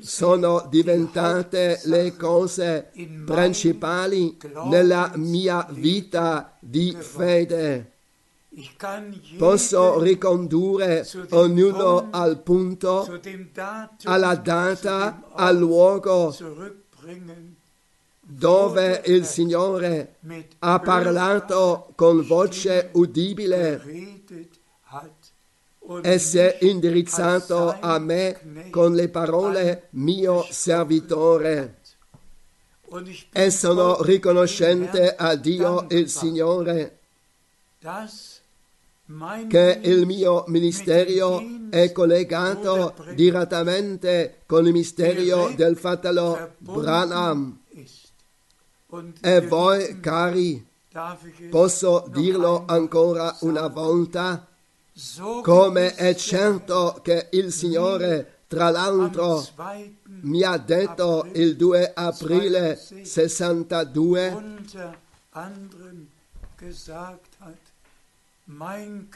sono 0.00 0.66
diventate 0.70 1.80
le 1.84 2.16
cose 2.16 2.90
principali 3.26 4.38
nella 4.70 5.12
mia 5.16 5.66
vita 5.70 6.56
di 6.58 6.96
fede. 6.98 7.90
Posso 9.36 10.00
ricondurre 10.00 11.06
ognuno 11.30 12.08
al 12.10 12.40
punto, 12.40 13.20
alla 14.04 14.34
data, 14.36 15.22
al 15.34 15.58
luogo 15.58 16.34
dove 18.20 19.02
il 19.04 19.26
Signore 19.26 20.16
ha 20.60 20.78
parlato 20.78 21.92
con 21.94 22.24
voce 22.26 22.88
udibile 22.92 23.82
e 26.02 26.18
si 26.18 26.38
è 26.38 26.58
indirizzato 26.62 27.76
a 27.80 27.98
me 27.98 28.68
con 28.70 28.94
le 28.94 29.08
parole 29.08 29.88
mio 29.90 30.46
servitore. 30.50 31.78
E 33.32 33.50
sono 33.50 34.02
riconoscente 34.02 35.14
a 35.14 35.34
Dio 35.34 35.86
il 35.90 36.08
Signore 36.08 36.98
che 39.48 39.80
il 39.82 40.06
mio 40.06 40.44
ministero 40.46 41.42
è 41.70 41.90
collegato 41.92 42.94
direttamente 43.14 44.42
con 44.46 44.66
il 44.66 44.72
mistero 44.72 45.52
del 45.54 45.76
fratello 45.76 46.54
Branham. 46.58 47.58
E 49.20 49.40
voi, 49.40 50.00
cari, 50.00 50.64
posso 51.50 52.04
dirlo 52.08 52.64
ancora 52.66 53.36
una 53.40 53.66
volta, 53.66 54.46
come 55.42 55.94
è 55.94 56.14
certo 56.14 57.00
che 57.02 57.28
il 57.32 57.52
Signore, 57.52 58.40
tra 58.46 58.70
l'altro, 58.70 59.42
mi 60.20 60.42
ha 60.42 60.58
detto 60.58 61.26
il 61.32 61.56
2 61.56 61.92
aprile 61.94 62.78
62, 63.02 64.60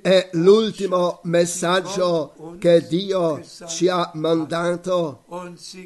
È 0.00 0.30
l'ultimo 0.32 1.20
messaggio 1.24 2.56
che 2.58 2.86
Dio 2.86 3.42
ci 3.66 3.88
ha 3.88 4.10
mandato 4.14 5.24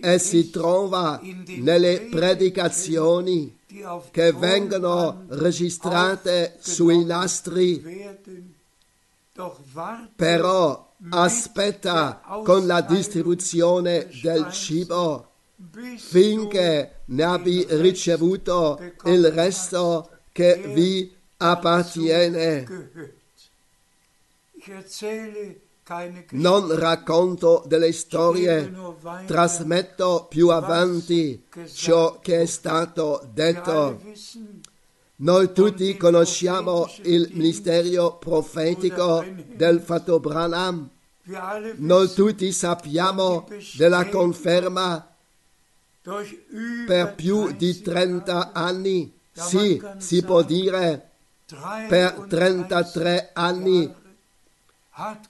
e 0.00 0.18
si 0.20 0.50
trova 0.50 1.20
nelle 1.58 2.02
predicazioni 2.02 3.58
che 4.10 4.32
vengono 4.32 5.24
registrate 5.28 6.56
sui 6.60 7.04
nastri. 7.04 8.08
Però 10.14 10.94
aspetta 11.10 12.20
con 12.44 12.66
la 12.66 12.80
distribuzione 12.82 14.08
del 14.22 14.50
cibo 14.52 15.29
finché 15.98 17.00
ne 17.06 17.22
abbi 17.22 17.66
ricevuto 17.68 18.80
il 19.04 19.30
resto 19.30 20.10
che 20.32 20.72
vi 20.74 21.12
appartiene. 21.36 22.66
Non 26.30 26.74
racconto 26.76 27.64
delle 27.66 27.92
storie, 27.92 28.72
trasmetto 29.26 30.26
più 30.28 30.48
avanti 30.48 31.44
ciò 31.72 32.18
che 32.20 32.42
è 32.42 32.46
stato 32.46 33.28
detto. 33.32 34.00
Noi 35.16 35.52
tutti 35.52 35.96
conosciamo 35.96 36.88
il 37.02 37.28
ministero 37.32 38.16
profetico 38.16 39.24
del 39.54 39.80
Fatto 39.80 40.20
Branham. 40.20 40.88
Noi 41.76 42.12
tutti 42.12 42.50
sappiamo 42.52 43.46
della 43.76 44.08
conferma 44.08 45.09
per 46.86 47.14
più 47.14 47.52
di 47.52 47.80
30 47.80 48.52
anni. 48.52 49.12
Sì, 49.32 49.80
si 49.98 50.22
può 50.22 50.42
dire 50.42 51.10
per 51.88 52.26
33 52.28 53.30
anni 53.32 53.94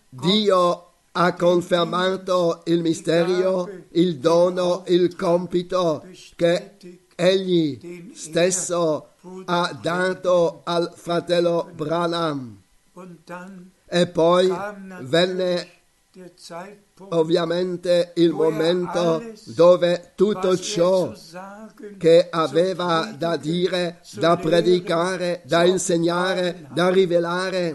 Dio 0.09 0.93
ha 1.12 1.35
confermato 1.35 2.62
il 2.66 2.81
mistero, 2.81 3.68
il 3.91 4.18
dono, 4.18 4.85
il 4.89 5.14
compito 5.16 6.05
che 6.37 6.76
egli 7.14 8.12
stesso 8.14 9.11
ha 9.45 9.78
dato 9.81 10.62
al 10.64 10.93
fratello 10.95 11.70
Branham. 11.72 12.61
E 13.87 14.07
poi 14.07 14.53
venne 15.01 15.68
ovviamente 17.09 18.12
il 18.16 18.32
momento 18.32 19.22
dove 19.46 20.12
tutto 20.14 20.57
ciò 20.57 21.12
che 21.98 22.28
aveva 22.30 23.12
da 23.16 23.36
dire, 23.36 24.01
da 24.12 24.36
predicare, 24.36 25.42
da 25.44 25.64
insegnare, 25.64 26.68
da 26.72 26.88
rivelare, 26.90 27.74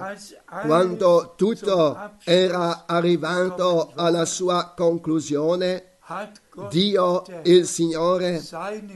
quando 0.66 1.34
tutto 1.36 2.12
era 2.24 2.86
arrivato 2.86 3.92
alla 3.96 4.26
sua 4.26 4.74
conclusione, 4.76 5.94
Dio 6.70 7.24
il 7.44 7.66
Signore 7.66 8.42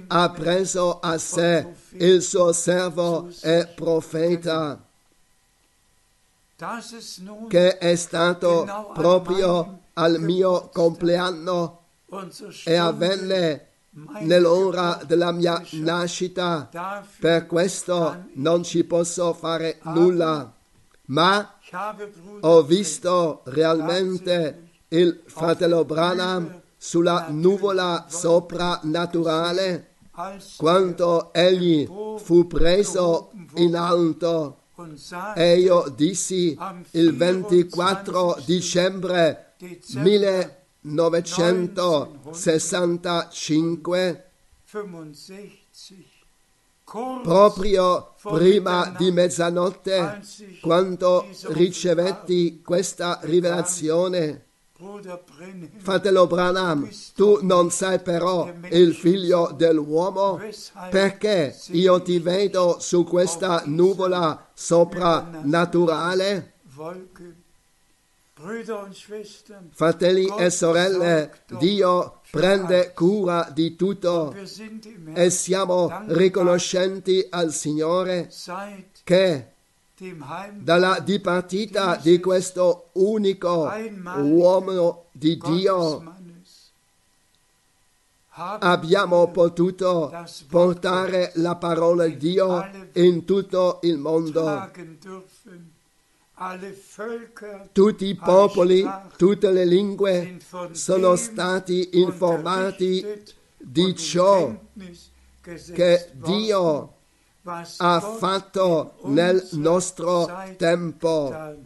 ha 0.08 0.30
preso 0.30 1.00
a 1.00 1.18
sé 1.18 1.68
il 1.94 2.22
suo 2.22 2.52
servo 2.52 3.30
e 3.42 3.68
profeta, 3.76 4.80
che 7.48 7.78
è 7.78 7.96
stato 7.96 8.92
proprio 8.94 9.80
al 10.00 10.20
mio 10.22 10.70
compleanno 10.72 11.82
e 12.64 12.76
avvenne 12.76 13.68
nell'ora 14.22 15.02
della 15.06 15.32
mia 15.32 15.62
nascita. 15.72 16.70
Per 17.20 17.46
questo 17.46 18.30
non 18.36 18.64
ci 18.64 18.86
posso 18.86 19.34
fare 19.34 19.80
nulla, 19.84 20.54
ma 21.08 21.56
ho 22.42 22.64
visto 22.64 23.42
realmente 23.46 24.70
il 24.90 25.22
fratello 25.26 25.84
Branham 25.84 26.62
sulla 26.78 27.28
nuvola 27.30 28.06
soprannaturale 28.08 29.88
quando 30.58 31.34
egli 31.34 31.86
fu 32.18 32.48
preso 32.48 33.32
in 33.56 33.76
alto 33.76 34.56
e 35.36 35.60
io 35.60 35.94
dissi 35.94 36.58
il 36.92 37.16
24 37.16 38.38
dicembre 38.46 39.49
1965 39.60 42.10
65 42.32 44.24
kurz 46.90 47.24
proprio 47.24 48.16
prima 48.22 48.94
di 48.98 49.12
mezzanotte 49.12 50.22
quando 50.62 51.28
ricevetti 51.50 52.62
questa 52.64 53.20
rivelazione. 53.24 54.46
Fratello 55.78 56.26
Branham, 56.26 56.90
tu 57.14 57.40
non 57.42 57.70
sei 57.70 58.00
però 58.00 58.50
il 58.72 58.96
figlio 58.96 59.54
dell'uomo? 59.56 60.40
Perché 60.90 61.56
io 61.72 62.02
ti 62.02 62.18
vedo 62.20 62.78
su 62.80 63.04
questa 63.04 63.64
nuvola 63.66 64.48
soprannaturale. 64.54 66.54
Fratelli 69.72 70.34
e 70.38 70.50
sorelle, 70.50 71.32
Dio 71.58 72.22
prende 72.32 72.94
cura 72.94 73.50
di 73.52 73.76
tutto. 73.76 74.34
E 75.14 75.30
siamo 75.30 76.04
riconoscenti 76.08 77.28
al 77.30 77.52
Signore 77.52 78.30
che 79.04 79.48
dalla 80.54 81.00
dipartita 81.00 81.98
di 81.98 82.22
questo 82.22 82.92
unico 82.94 83.70
uomo 84.16 85.08
di 85.12 85.38
Dio 85.38 86.18
abbiamo 88.40 89.30
potuto 89.32 90.14
portare 90.48 91.32
la 91.36 91.56
parola 91.56 92.06
di 92.06 92.16
Dio 92.16 92.70
in 92.94 93.26
tutto 93.26 93.80
il 93.84 93.98
mondo. 93.98 94.72
Tutti 97.74 98.06
i 98.06 98.16
popoli, 98.16 98.90
tutte 99.18 99.52
le 99.52 99.66
lingue 99.66 100.38
sono 100.72 101.18
stati 101.18 102.00
informati 102.00 103.06
di 103.58 103.94
ciò 103.96 104.58
che 105.74 106.10
Dio 106.14 106.94
ha 107.44 108.00
fatto 108.00 108.96
nel 109.06 109.46
nostro 109.52 110.30
tempo. 110.58 111.58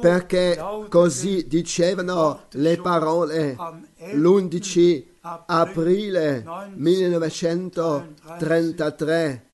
Perché 0.00 0.56
così 0.88 1.48
dicevano 1.48 2.44
le 2.52 2.76
parole 2.76 3.56
am 3.58 3.84
l'11 4.12 5.04
aprile 5.46 6.44
1933. 6.74 9.53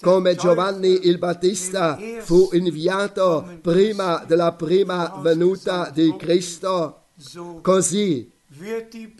Come 0.00 0.34
Giovanni 0.34 1.06
il 1.06 1.16
Battista 1.18 1.98
fu 2.20 2.50
inviato 2.52 3.58
prima 3.62 4.24
della 4.26 4.52
prima 4.52 5.20
venuta 5.22 5.90
di 5.90 6.14
Cristo, 6.16 7.04
così 7.62 8.30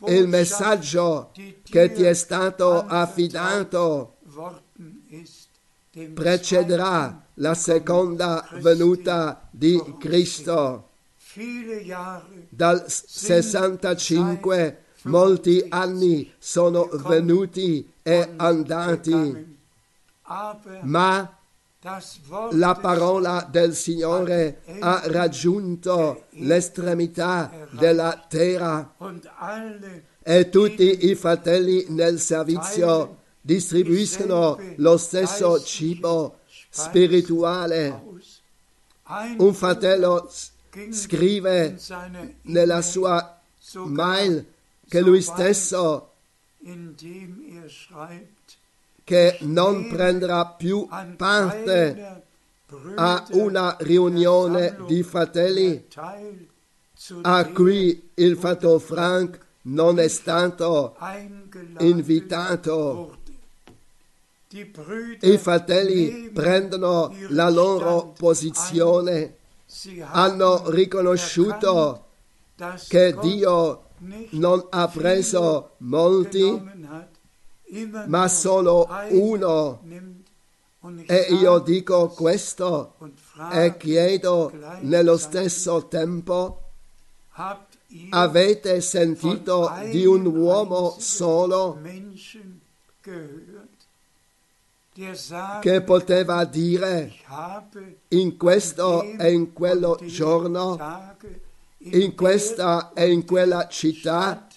il 0.07 0.29
messaggio 0.29 1.31
che 1.65 1.93
ti 1.93 2.03
è 2.03 2.13
stato 2.13 2.85
affidato 2.85 4.17
precederà 6.13 7.27
la 7.35 7.55
seconda 7.55 8.47
venuta 8.61 9.49
di 9.51 9.81
Cristo. 9.99 10.89
Dal 12.51 12.85
65 12.87 14.85
molti 15.05 15.65
anni 15.69 16.31
sono 16.39 16.89
venuti 16.93 17.91
e 18.03 18.35
andati, 18.37 19.52
ma 20.83 21.37
la 22.53 22.75
parola 22.75 23.47
del 23.51 23.75
Signore 23.75 24.63
ha 24.81 25.03
raggiunto 25.07 26.27
l'estremità 26.31 27.51
della 27.71 28.25
terra. 28.29 28.95
e 30.25 30.49
tutti 30.49 31.07
i 31.11 31.15
fratelli 31.17 31.87
nel 31.89 32.21
servizio 32.21 33.19
distribuiscono 33.41 34.57
lo 34.77 34.97
stesso 34.97 35.61
cibo 35.63 36.39
spirituale. 36.71 38.03
Un 39.39 39.53
fratello 39.53 40.31
scrive 40.91 41.77
nella 42.43 42.81
sua 42.81 43.41
mail 43.75 44.47
che 44.89 45.01
lui 45.01 45.21
stesso 45.21 46.13
che 49.05 49.39
non 49.41 49.89
prenderà 49.89 50.47
più 50.47 50.89
parte 51.17 52.23
a 52.95 53.27
una 53.31 53.77
riunione 53.81 54.77
di 54.87 55.03
fratelli 55.03 55.87
a 57.23 57.45
cui 57.47 58.11
il 58.15 58.37
fratello 58.37 58.79
Frank 58.79 59.39
non 59.63 59.99
è 59.99 60.09
stato 60.09 60.97
invitato. 61.79 63.17
I 64.51 65.39
fratelli 65.39 66.31
prendono 66.31 67.15
la 67.31 67.49
loro 67.49 68.13
posizione, 68.17 69.37
hanno 70.11 70.71
riconosciuto 70.71 72.07
che 72.89 73.17
Dio 73.21 73.85
non 74.31 74.67
ha 74.71 74.89
preso 74.89 75.71
molti, 75.79 76.63
ma 78.07 78.29
solo 78.29 78.89
uno. 79.11 79.81
E 81.07 81.27
io 81.31 81.61
dico 81.61 82.11
es 82.11 82.17
questo 82.17 82.95
e 83.53 83.77
chiedo 83.77 84.53
nello 84.81 85.17
stesso 85.17 85.87
tempo, 85.87 86.61
avete 88.11 88.81
sentito 88.81 89.73
di 89.91 90.05
un 90.05 90.27
uomo 90.27 90.97
solo? 90.99 91.79
Che 95.61 95.81
poteva 95.83 96.45
dire 96.45 97.13
in 98.09 98.37
questo 98.37 99.03
e 99.03 99.33
in 99.33 99.53
quello 99.53 99.99
giorno, 100.05 101.17
in 101.79 102.15
questa 102.15 102.93
e 102.93 103.11
in 103.11 103.25
quella 103.25 103.69
città, 103.69 104.49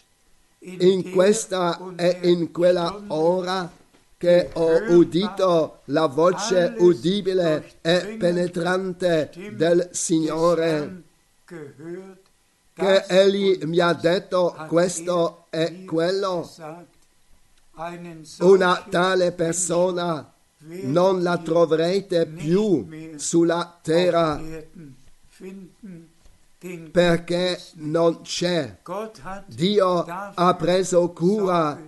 in 0.66 1.12
questa 1.12 1.94
e 1.96 2.20
in 2.24 2.52
quella 2.52 3.04
ora 3.08 3.72
che 4.18 4.50
ho 4.54 4.94
udito 4.94 5.82
la 5.86 6.08
voce 6.08 6.74
udibile 6.78 7.74
e 7.82 8.16
penetrante 8.18 9.30
del 9.54 9.90
Signore, 9.92 11.04
che 11.46 13.06
Egli 13.08 13.64
mi 13.66 13.80
ha 13.80 13.94
detto 13.94 14.56
questo 14.68 15.46
e 15.50 15.86
quello. 15.86 16.50
Una 18.40 18.86
tale 18.90 19.32
persona 19.34 20.34
non 20.60 21.22
la 21.22 21.38
troverete 21.38 22.26
più 22.26 22.88
sulla 23.18 23.78
terra 23.82 24.42
perché 26.92 27.60
non 27.76 28.22
c'è. 28.22 28.80
Dio 29.48 30.04
ha 30.06 30.56
preso 30.56 31.12
cura 31.12 31.80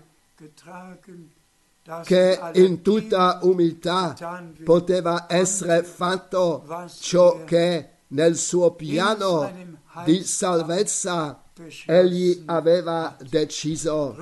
che 2.03 2.39
in 2.53 2.81
tutta 2.81 3.39
umiltà 3.43 4.15
poteva 4.63 5.25
essere 5.29 5.83
fatto 5.83 6.65
ciò 6.99 7.43
che 7.43 7.89
nel 8.07 8.37
suo 8.37 8.71
piano 8.71 9.51
di 10.05 10.23
salvezza 10.23 11.43
egli 11.85 12.43
aveva 12.45 13.15
deciso. 13.27 14.15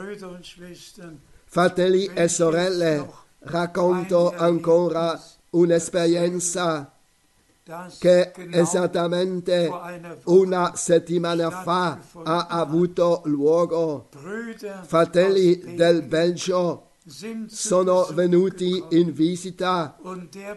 Fratelli 1.46 2.06
e 2.14 2.28
sorelle, 2.28 3.10
racconto 3.40 4.34
ancora 4.36 5.20
un'esperienza 5.52 6.95
che 7.98 8.32
esattamente 8.52 9.72
una 10.26 10.76
settimana 10.76 11.50
fa 11.50 12.00
ha 12.24 12.46
avuto 12.48 13.22
luogo. 13.26 14.10
Fratelli 14.84 15.74
del 15.76 16.04
Belgio 16.04 16.90
sono 17.48 18.04
venuti 18.12 18.84
in 18.90 19.12
visita. 19.14 19.98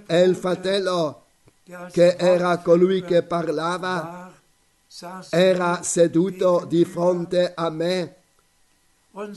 E 0.06 0.20
il 0.20 0.36
fratello 0.36 1.22
che 1.90 2.16
era 2.16 2.59
colui 2.59 3.02
che 3.02 3.22
parlava 3.22 4.30
era 5.30 5.82
seduto 5.82 6.66
di 6.68 6.84
fronte 6.84 7.52
a 7.54 7.70
me 7.70 8.16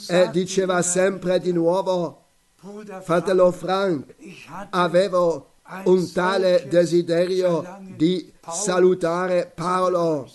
e 0.09 0.29
diceva 0.29 0.81
sempre 0.81 1.39
di 1.39 1.53
nuovo, 1.53 2.23
fratello 3.01 3.51
Frank, 3.51 4.13
avevo 4.71 5.50
un 5.85 6.11
tale 6.11 6.67
desiderio 6.69 7.79
di 7.95 8.31
salutare 8.47 9.51
Paolo. 9.53 10.29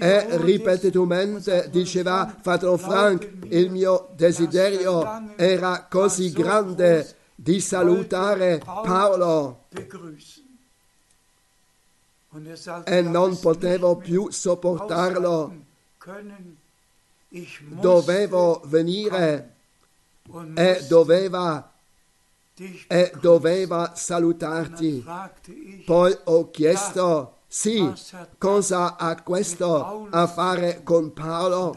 E 0.00 0.36
ripetutamente 0.38 1.68
diceva 1.70 2.36
fratello 2.40 2.76
Frank 2.76 3.28
il 3.48 3.70
mio 3.70 4.08
desiderio 4.14 5.34
era 5.36 5.86
così 5.90 6.30
grande 6.30 7.14
di 7.34 7.60
salutare 7.60 8.58
Paolo. 8.64 9.64
E 12.84 12.98
"Ich 12.98 13.02
non 13.02 13.38
potevo 13.40 13.96
più 13.96 14.30
sopportarlo. 14.30 15.52
Dovevo 17.80 18.62
venire 18.66 19.54
e 20.54 20.84
doveva 20.88 21.72
e 22.86 23.12
doveva 23.20 23.92
salutarti. 23.94 25.04
Poi 25.84 26.16
ho 26.24 26.50
chiesto 26.50 27.32
sì 27.48 27.90
cosa 28.38 28.96
ha 28.96 29.22
questo 29.22 30.08
a 30.10 30.26
fare 30.26 30.80
con 30.82 31.12
Paolo? 31.12 31.76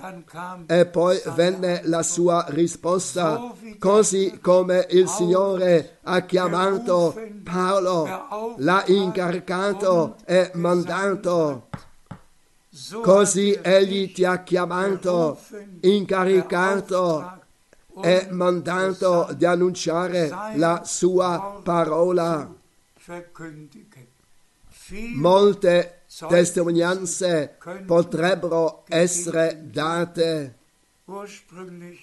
E 0.65 0.85
poi 0.87 1.21
venne 1.35 1.81
la 1.85 2.01
sua 2.01 2.45
risposta, 2.49 3.53
così 3.77 4.39
come 4.41 4.87
il 4.89 5.07
Signore 5.07 5.99
ha 6.03 6.21
chiamato 6.21 7.15
Paolo, 7.43 8.55
l'ha 8.57 8.83
incaricato 8.87 10.15
e 10.25 10.51
mandato, 10.55 11.67
così 13.01 13.57
egli 13.61 14.11
ti 14.11 14.25
ha 14.25 14.43
chiamato, 14.43 15.39
incaricato 15.81 17.38
und 18.01 18.31
mandato 18.31 19.27
di 19.35 19.45
annunciare 19.45 20.29
la 20.55 20.83
sua 20.85 21.61
parola. 21.63 22.53
Molte 25.15 26.01
testimonianze 26.27 27.57
potrebbero 27.85 28.83
essere 28.87 29.59
date. 29.71 30.55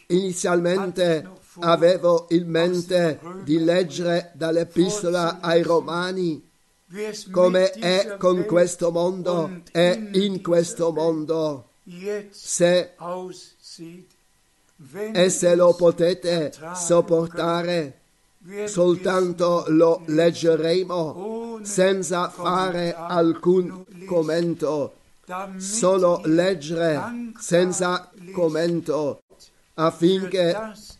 Inizialmente 0.09 1.28
avevo 1.61 2.26
in 2.30 2.49
mente 2.49 3.20
di 3.44 3.59
leggere 3.59 4.32
dall'epistola 4.34 5.40
ai 5.40 5.62
Romani 5.62 6.47
come 7.30 7.70
è 7.70 8.16
con 8.18 8.44
questo 8.44 8.90
mondo 8.90 9.62
e 9.72 10.09
in 10.12 10.40
questo 10.42 10.92
mondo. 10.92 11.70
Se 12.30 12.94
e 15.12 15.28
se 15.30 15.55
lo 15.55 15.74
potete 15.74 16.53
sopportare, 16.74 18.01
soltanto 18.66 19.64
lo 19.68 20.03
leggeremo 20.07 21.61
senza 21.62 22.28
fare 22.28 22.95
alcun 22.95 23.84
commento, 24.07 24.95
solo 25.57 26.20
leggere 26.24 27.32
senza 27.39 28.11
commento, 28.32 29.20
affinché 29.74 30.57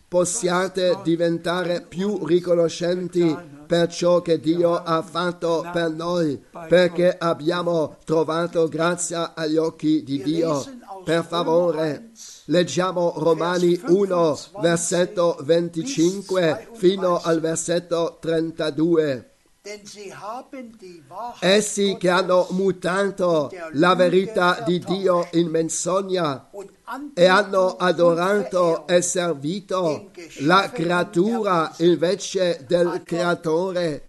possiate 0.07 0.99
diventare 1.03 1.81
più 1.81 2.25
riconoscenti 2.25 3.55
per 3.67 3.89
ciò 3.89 4.21
che 4.21 4.39
Dio 4.39 4.75
ha 4.75 5.01
fatto 5.01 5.67
per 5.73 5.91
noi, 5.91 6.41
perché 6.67 7.15
abbiamo 7.17 7.97
trovato 8.05 8.67
grazia 8.67 9.33
agli 9.35 9.57
occhi 9.57 10.03
di 10.03 10.23
Dio. 10.23 10.63
Per 11.03 11.23
favore, 11.25 12.11
leggiamo 12.47 13.13
Romani 13.17 13.79
1, 13.81 14.39
versetto 14.61 15.37
25 15.41 16.69
fino 16.73 17.19
al 17.21 17.39
versetto 17.39 18.17
32. 18.19 19.31
Denn 19.63 19.85
sie 19.85 20.13
haben 20.13 20.77
die 20.79 21.03
Wahrheit 21.09 21.43
Essi 21.43 21.97
che 21.99 22.09
hanno 22.09 22.47
mutato 22.51 23.51
la 23.73 23.95
verità 23.95 24.63
di 24.65 24.79
Dio 24.79 25.27
in 25.33 25.49
mensogna 25.49 26.47
und 26.51 26.71
e 27.13 27.25
hanno 27.25 27.75
adorato 27.75 28.87
e 28.87 29.01
servito 29.01 30.11
la 30.39 30.69
creatura 30.71 31.73
invece 31.79 32.63
del 32.65 33.01
creatore 33.03 34.07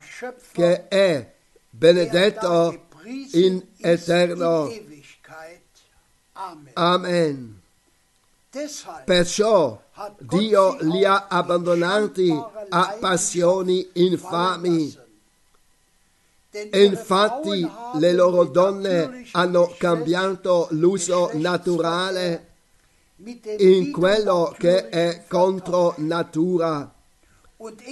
che 0.52 0.86
è 0.86 1.34
benedetto 1.70 2.86
in 3.32 3.60
eterno. 3.80 4.72
Amen. 6.74 7.57
Perciò 9.04 9.78
Dio 10.20 10.78
li 10.80 11.04
ha 11.04 11.26
abbandonati 11.28 12.30
a 12.70 12.96
passioni 12.98 13.86
infami. 13.94 14.96
Infatti 16.72 17.70
le 17.96 18.12
loro 18.12 18.44
donne 18.44 19.26
hanno 19.32 19.74
cambiato 19.76 20.68
l'uso 20.70 21.30
naturale 21.34 22.46
in 23.58 23.92
quello 23.92 24.54
che 24.56 24.88
è 24.88 25.24
contro 25.28 25.92
natura. 25.98 26.90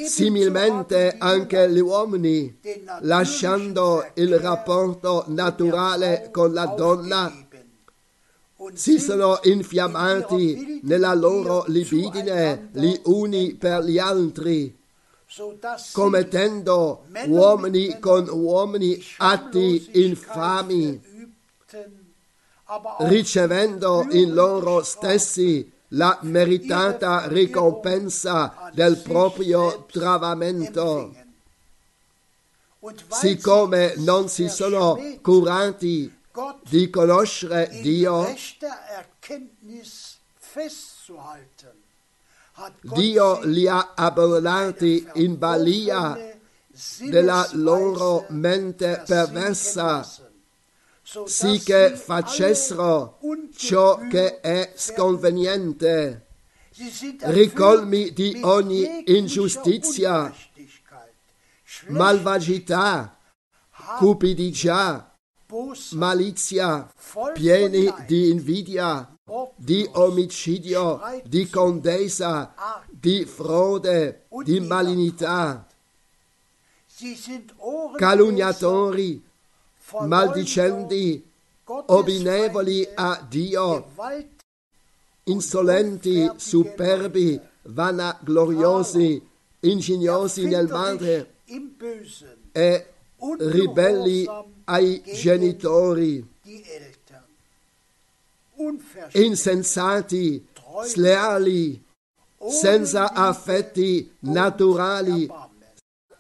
Similmente 0.06 1.16
anche 1.18 1.70
gli 1.70 1.80
uomini, 1.80 2.60
lasciando 3.00 4.06
il 4.14 4.38
rapporto 4.38 5.24
naturale 5.26 6.30
con 6.32 6.52
la 6.54 6.66
donna, 6.66 7.45
si 8.72 8.98
sono 8.98 9.38
in 9.42 9.52
infiammati 9.52 10.80
nella 10.84 11.12
loro 11.12 11.64
libidine 11.66 12.70
gli 12.72 12.98
uni 13.04 13.54
per 13.54 13.84
gli 13.84 13.98
altri, 13.98 14.74
commettendo 15.92 17.04
uomini 17.26 17.98
con 17.98 18.28
uomini 18.30 18.98
atti 19.18 19.90
infami, 20.04 21.00
ricevendo 23.00 24.06
in 24.10 24.32
loro 24.32 24.82
stessi 24.82 25.70
la 25.88 26.18
meritata 26.22 27.26
ricompensa 27.28 28.70
del 28.72 28.96
proprio 28.98 29.86
travamento. 29.90 31.14
Siccome 33.08 33.94
non 33.98 34.28
si 34.28 34.48
sono 34.48 34.96
curati 35.20 36.15
Di 36.68 36.90
conoscere 36.90 37.70
Dio, 37.80 38.34
Dio 42.82 43.40
li 43.44 43.66
ha 43.66 43.92
abbandonati 43.94 45.08
in 45.14 45.38
balia 45.38 46.38
della 47.00 47.48
loro 47.52 48.26
mente 48.28 49.02
perversa, 49.06 50.06
sì 51.24 51.58
che 51.64 51.96
facessero 51.96 53.18
ciò 53.56 54.06
che 54.06 54.40
è 54.40 54.72
sconveniente, 54.76 56.26
ricolmi 57.20 58.12
di 58.12 58.38
ogni 58.42 59.04
ingiustizia, 59.06 60.34
malvagità, 61.88 63.18
cupidigia, 63.98 65.05
malizia, 65.92 66.92
pieni 67.34 67.92
di 68.06 68.30
invidia, 68.30 69.08
di 69.56 69.88
omicidio, 69.92 71.00
di 71.24 71.48
condesa, 71.48 72.54
di 72.90 73.24
frode, 73.24 74.26
di 74.42 74.60
malignità, 74.60 75.66
calunniatori, 77.96 79.22
Verleumder, 79.88 80.08
maldicendi, 80.08 81.30
obbinevoli 81.64 82.88
a 82.94 83.24
Dio, 83.28 83.90
insolenti, 85.24 86.30
superbi, 86.36 87.40
vanagloriosi, 87.62 89.28
ingegnosi 89.60 90.46
nel 90.46 90.68
male 90.68 91.34
e 92.52 92.86
ribelli 93.38 94.26
ai 94.66 95.02
genitori, 95.04 96.24
insensati, 99.12 100.46
sleali, 100.84 101.84
senza 102.48 103.12
affetti 103.12 104.14
naturali, 104.20 105.28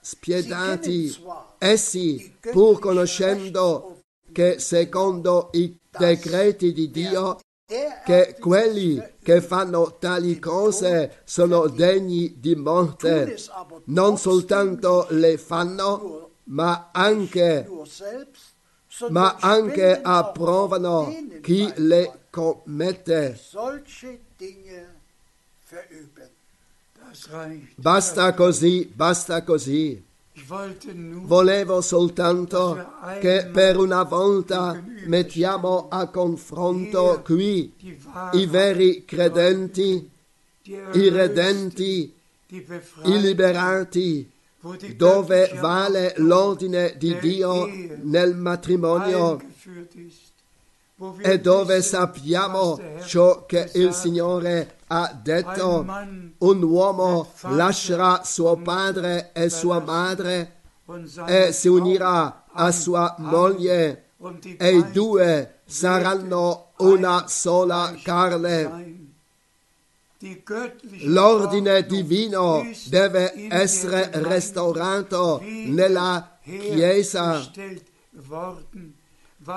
spietati. 0.00 1.44
Essi, 1.58 2.36
pur 2.52 2.78
conoscendo 2.78 4.00
che 4.30 4.58
secondo 4.58 5.48
i 5.52 5.74
decreti 5.90 6.72
di 6.72 6.90
Dio, 6.90 7.40
che 8.04 8.36
quelli 8.38 9.02
che 9.22 9.40
fanno 9.40 9.96
tali 9.98 10.38
cose 10.38 11.22
sono 11.24 11.66
degni 11.66 12.38
di 12.38 12.54
morte, 12.54 13.36
non 13.86 14.18
soltanto 14.18 15.06
le 15.10 15.38
fanno, 15.38 16.25
ma 16.46 16.90
anche, 16.92 17.68
ma 19.08 19.36
anche 19.40 20.00
approvano 20.02 21.14
chi 21.42 21.72
le 21.76 22.18
commette. 22.30 23.40
Basta 27.74 28.34
così, 28.34 28.90
basta 28.94 29.42
così. 29.42 30.04
Volevo 30.44 31.80
soltanto 31.80 32.92
che 33.20 33.48
per 33.50 33.78
una 33.78 34.02
volta 34.02 34.82
mettiamo 35.06 35.88
a 35.88 36.08
confronto 36.08 37.22
qui 37.24 37.72
i 38.32 38.46
veri 38.46 39.04
credenti, 39.06 40.10
i 40.62 41.08
redenti, 41.08 42.14
i 42.48 43.20
liberati, 43.20 44.30
dove 44.96 45.52
vale 45.60 46.14
l'ordine 46.16 46.94
di 46.96 47.18
Dio 47.18 47.66
nel 48.02 48.34
matrimonio 48.36 49.40
e 51.18 51.40
dove 51.40 51.82
sappiamo 51.82 52.80
ciò 53.04 53.44
che 53.44 53.70
il 53.74 53.92
Signore 53.92 54.78
ha 54.86 55.18
detto. 55.22 55.84
Un 56.38 56.62
uomo 56.62 57.32
lascerà 57.42 58.22
suo 58.24 58.56
padre 58.56 59.32
e 59.32 59.50
sua 59.50 59.80
madre 59.80 60.54
e 61.26 61.52
si 61.52 61.68
unirà 61.68 62.44
a 62.52 62.70
sua 62.70 63.14
moglie 63.18 64.10
e 64.56 64.76
i 64.76 64.90
due 64.90 65.60
saranno 65.66 66.72
una 66.78 67.26
sola 67.28 67.94
carne. 68.02 69.05
L'ordine 71.02 71.84
divino 71.84 72.66
deve 72.86 73.48
essere 73.50 74.10
restaurato 74.14 75.42
nella 75.42 76.38
Chiesa. 76.42 77.50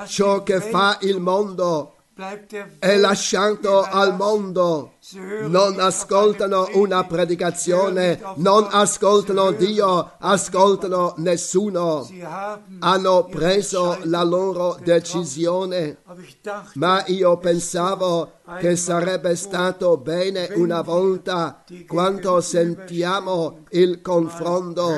Ciò 0.05 0.43
che 0.43 0.59
fa 0.59 0.97
il 1.01 1.19
mondo 1.19 1.98
Welt 2.19 2.99
lasciato 2.99 3.81
al 3.81 4.13
mondo. 4.13 4.95
Non 5.47 5.79
ascoltano 5.79 6.67
una 6.73 7.05
predicazione, 7.05 8.19
non 8.35 8.67
ascoltano 8.69 9.51
Dio, 9.51 10.11
ascoltano 10.19 11.13
nessuno. 11.17 12.05
Hanno 12.79 13.23
preso 13.23 13.99
la 14.03 14.23
loro 14.23 14.77
decisione. 14.83 15.99
Ma 16.73 17.05
io 17.07 17.37
pensavo 17.37 18.33
che 18.59 18.75
sarebbe 18.75 19.35
stato 19.37 19.95
bene 19.95 20.49
una 20.55 20.81
volta 20.81 21.63
quando 21.87 22.41
sentiamo 22.41 23.59
il 23.69 24.01
confronto, 24.01 24.91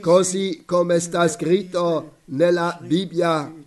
così 0.00 0.62
come 0.64 0.98
sta 0.98 1.28
scritto 1.28 2.12
nella 2.26 2.78
Bibbia 2.80 3.59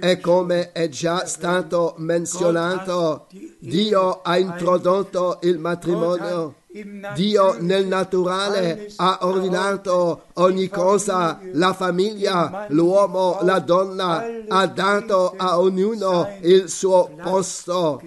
e 0.00 0.20
come 0.20 0.72
è 0.72 0.88
già 0.88 1.26
stato 1.26 1.94
menzionato, 1.98 3.26
Dio 3.58 4.20
ha 4.22 4.38
introdotto 4.38 5.38
il 5.42 5.58
matrimonio. 5.58 6.54
Dio 7.16 7.56
nel 7.60 7.88
naturale 7.88 8.92
ha 8.96 9.18
ordinato 9.22 10.26
ogni 10.34 10.68
cosa, 10.68 11.40
la 11.52 11.72
famiglia, 11.72 12.66
l'uomo, 12.68 13.40
la 13.42 13.58
donna, 13.58 14.24
ha 14.46 14.66
dato 14.68 15.34
a 15.36 15.58
ognuno 15.58 16.28
il 16.42 16.68
suo 16.68 17.10
posto. 17.20 18.00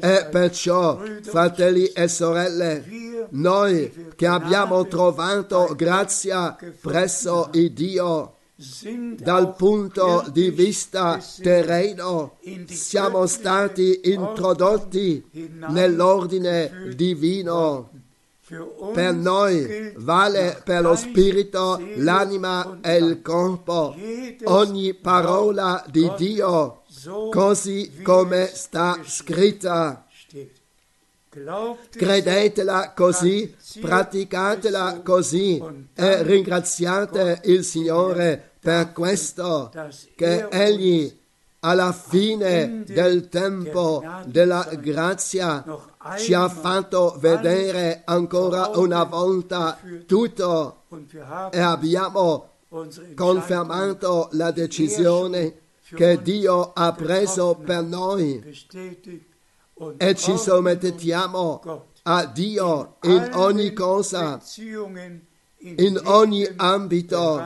E 0.00 0.28
perciò, 0.30 1.00
fratelli 1.22 1.86
e 1.86 2.08
sorelle, 2.08 2.84
noi 3.30 4.12
che 4.14 4.26
abbiamo 4.26 4.86
trovato 4.86 5.72
grazia 5.74 6.56
presso 6.80 7.48
il 7.54 7.72
Dio, 7.72 8.35
dal 9.18 9.54
punto 9.54 10.24
di 10.32 10.48
vista 10.48 11.22
terreno 11.42 12.38
siamo 12.64 13.26
stati 13.26 14.00
introdotti 14.04 15.22
nell'ordine 15.68 16.94
divino. 16.94 17.90
Per 18.94 19.12
noi 19.12 19.92
vale 19.96 20.62
per 20.64 20.80
lo 20.80 20.94
spirito, 20.94 21.82
l'anima 21.96 22.78
e 22.80 22.96
il 22.96 23.20
corpo 23.20 23.94
ogni 24.44 24.94
parola 24.94 25.84
di 25.90 26.10
Dio, 26.16 26.82
così 27.30 28.00
come 28.02 28.48
sta 28.54 29.00
scritta. 29.04 30.05
Credetela 31.90 32.92
così, 32.94 33.54
praticatela 33.80 35.00
così 35.04 35.62
e 35.94 36.22
ringraziate 36.22 37.40
il 37.44 37.62
Signore 37.64 38.52
per 38.58 38.92
questo 38.92 39.70
che 40.16 40.46
er 40.48 40.48
Egli 40.50 41.18
alla 41.60 41.92
fine 41.92 42.84
del 42.86 43.28
tempo 43.28 44.02
della 44.26 44.68
grazia 44.80 45.64
ci 46.16 46.32
ha 46.32 46.48
fatto 46.48 47.16
vedere 47.18 48.02
ancora 48.04 48.70
una 48.74 49.04
volta 49.04 49.78
tutto. 50.06 50.84
E 51.50 51.60
abbiamo 51.60 52.50
confermato 53.14 54.28
la 54.32 54.50
decisione 54.52 55.60
che 55.94 56.20
Dio 56.22 56.72
ha 56.72 56.92
preso 56.92 57.54
per 57.64 57.82
noi 57.82 58.42
e 59.98 60.14
ci 60.14 60.36
sommettiamo 60.36 61.84
a 62.02 62.26
Dio 62.26 62.96
in 63.02 63.30
ogni 63.34 63.72
cosa, 63.72 64.40
in 65.58 66.00
ogni 66.04 66.48
ambito 66.56 67.42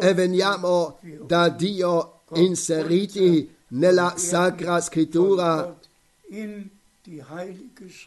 e 0.00 0.14
veniamo 0.14 0.98
da 1.26 1.48
Dio 1.48 2.20
inseriti 2.34 3.52
nella 3.68 4.14
Sacra 4.16 4.80
Scrittura 4.80 5.76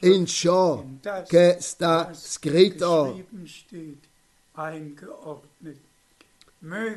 in 0.02 0.26
ciò 0.26 0.86
che 1.28 1.58
sta 1.60 2.14
scritto. 2.14 3.26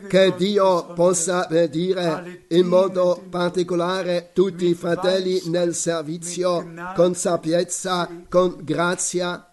Che 0.09 0.35
Dio 0.39 0.87
possa 0.95 1.47
benedire 1.47 2.45
in 2.49 2.67
modo 2.67 3.23
particolare 3.29 4.31
tutti 4.33 4.65
i 4.67 4.75
fratelli 4.75 5.43
nel 5.51 5.75
servizio 5.75 6.73
con 6.95 7.15
sapienza, 7.15 8.09
con 8.31 8.57
grazia, 8.63 9.53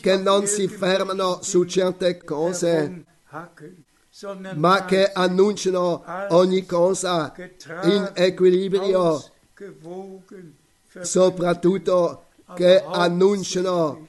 che 0.00 0.16
non 0.16 0.46
si 0.46 0.66
fermano 0.66 1.40
su 1.42 1.64
certe 1.64 2.24
cose, 2.24 3.04
ma 4.54 4.86
che 4.86 5.12
annunciano 5.12 6.02
ogni 6.30 6.64
cosa 6.64 7.34
in 7.82 8.10
equilibrio, 8.14 9.22
soprattutto 11.02 12.24
che 12.54 12.82
annunciano 12.82 14.06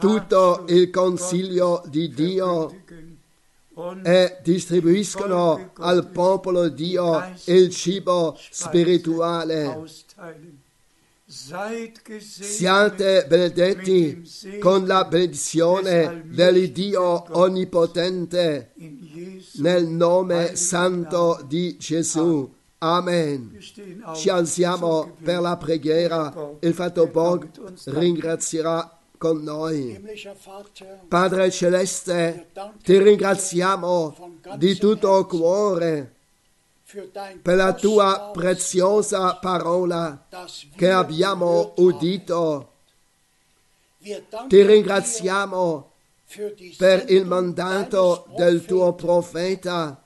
tutto 0.00 0.64
il 0.66 0.90
consiglio 0.90 1.82
di 1.86 2.12
Dio 2.12 2.82
e 4.02 4.38
distribuiscono 4.42 5.70
al 5.78 6.08
popolo 6.08 6.68
di 6.68 6.84
Dio 6.84 7.34
il 7.46 7.70
cibo 7.70 8.38
spirituale. 8.50 9.82
Siate 11.26 13.24
benedetti 13.26 14.22
con 14.60 14.86
la 14.86 15.04
benedizione 15.04 16.24
dell'Iddio 16.26 17.24
Onnipotente 17.38 18.72
nel 19.54 19.86
nome 19.86 20.56
santo 20.56 21.42
di 21.46 21.76
Gesù. 21.78 22.52
Amen. 22.78 23.58
Ci 24.14 24.28
alziamo 24.28 25.16
per 25.22 25.40
la 25.40 25.56
preghiera. 25.56 26.52
Il 26.60 26.74
Fatto 26.74 27.06
Borg 27.06 27.48
ringrazierà 27.86 28.98
con 29.18 29.42
noi. 29.42 30.02
Padre 31.08 31.50
Celeste, 31.50 32.48
ti 32.82 32.98
ringraziamo 32.98 34.38
di 34.56 34.76
tutto 34.76 35.26
cuore 35.26 36.12
per 37.42 37.56
la 37.56 37.72
tua 37.72 38.30
preziosa 38.32 39.36
parola 39.36 40.26
che 40.76 40.90
abbiamo 40.90 41.72
udito. 41.76 42.72
Ti 44.48 44.62
ringraziamo 44.62 45.92
per 46.76 47.04
il 47.08 47.24
mandato 47.24 48.26
del 48.36 48.64
tuo 48.64 48.92
profeta, 48.94 50.02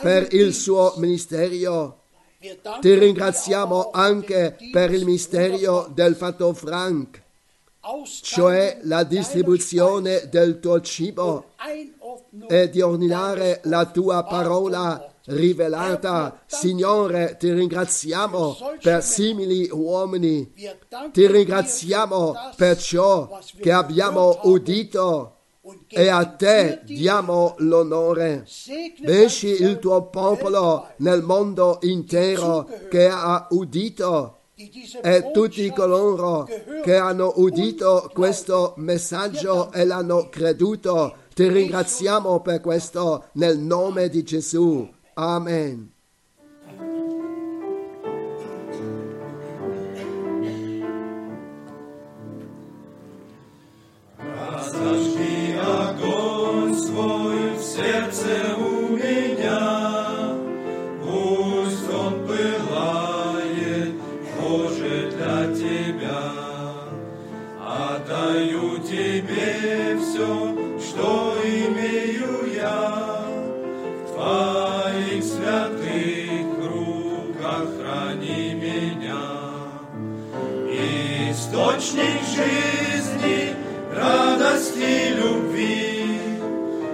per 0.00 0.32
il 0.32 0.54
suo 0.54 0.94
danken 0.96 1.98
Ti 2.80 2.94
ringraziamo 2.94 3.90
anche 3.90 4.56
per 4.72 4.92
il 4.92 5.04
Dienst 5.04 5.04
misterio 5.04 5.90
del 5.92 6.14
fatto 6.14 6.54
Frank, 6.54 7.22
cioè 8.22 8.80
la 8.82 9.04
distribuzione 9.04 10.28
del 10.28 10.60
tuo 10.60 10.80
cibo 10.80 11.46
e 12.48 12.68
di 12.68 12.80
ordinare 12.80 13.60
la 13.64 13.86
tua 13.86 14.22
parola 14.24 15.12
rivelata. 15.24 16.42
Signore, 16.46 17.36
ti 17.38 17.52
ringraziamo 17.52 18.56
per 18.82 19.02
simili 19.02 19.68
uomini. 19.70 20.52
Ti 21.12 21.26
ringraziamo 21.26 22.34
per 22.56 22.76
ciò 22.78 23.38
che 23.60 23.72
abbiamo 23.72 24.40
udito 24.42 25.36
e 25.88 26.08
a 26.08 26.24
te 26.24 26.80
diamo 26.84 27.54
l'onore. 27.58 28.46
Dein 28.98 29.30
il 29.42 29.78
tuo 29.78 30.08
popolo 30.08 30.88
nel 30.98 31.22
mondo 31.22 31.78
intero 31.82 32.68
che 32.88 33.08
ha 33.08 33.46
udito 33.50 34.39
e 34.59 35.31
tutti 35.33 35.67
Botschaft 35.67 35.75
coloro 35.75 36.43
gehört 36.43 36.83
che 36.83 36.95
hanno 36.95 37.33
udito 37.35 38.03
und 38.03 38.13
questo 38.13 38.73
messaggio 38.77 39.71
e 39.71 39.83
l'hanno 39.85 40.29
creduto. 40.29 41.15
Ti 41.33 41.47
ringraziamo 41.49 42.39
per 42.39 42.61
questo 42.61 43.25
nel 43.33 43.59
nome 43.59 44.07
di 44.07 44.23
Gesù. 44.23 44.89
Amen. 45.15 45.93
Зажги 54.71 55.55
огонь 55.57 56.75
свой 56.75 57.55
в 57.55 57.61
сердце 57.61 58.55
у 58.57 58.78
все, 70.20 70.56
что 70.78 71.34
имею 71.44 72.52
я, 72.54 73.22
в 74.04 74.12
Твоих 74.12 75.24
святых 75.24 76.46
руках 76.62 77.66
храни 77.78 78.54
меня. 78.54 79.22
Источник 81.30 82.20
жизни, 82.36 83.54
радости, 83.94 85.14
любви, 85.16 86.18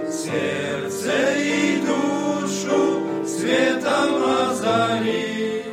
сердце 0.09 1.11
и 1.37 1.81
душу 1.81 3.01
светом 3.25 4.23
озари. 4.23 5.65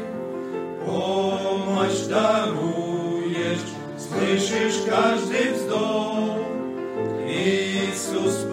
Помощь 0.84 2.02
даруешь, 2.08 3.60
слышишь 3.98 4.82
каждый 4.88 5.33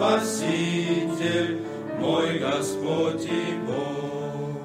Спаситель, 0.02 1.62
мой 2.00 2.40
Господь 2.40 3.24
и 3.24 3.54
Бог. 3.64 4.58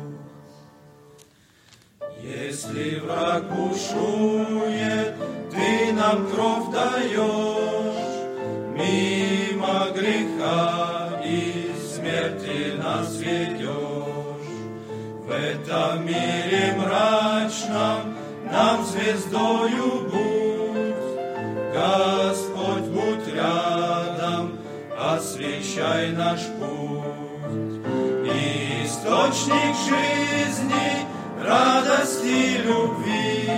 Если 2.24 3.00
враг 3.00 3.44
бушует, 3.44 5.14
ты 5.52 5.94
нам 5.94 6.28
кровь 6.32 6.72
даешь, 6.74 8.08
мимо 8.74 9.92
греха 9.94 11.22
и 11.24 11.72
смерти 11.94 12.76
нас 12.82 13.16
ведешь. 13.18 13.68
В 15.24 15.30
этом 15.30 16.04
мире 16.04 16.74
мрачном 16.80 18.16
нам 18.52 18.84
звездою 18.86 20.10
будь, 20.10 21.74
освещай 25.78 26.12
наш 26.12 26.40
путь. 26.60 27.82
Источник 28.84 29.76
жизни, 29.88 31.06
радости, 31.44 32.62
любви, 32.66 33.50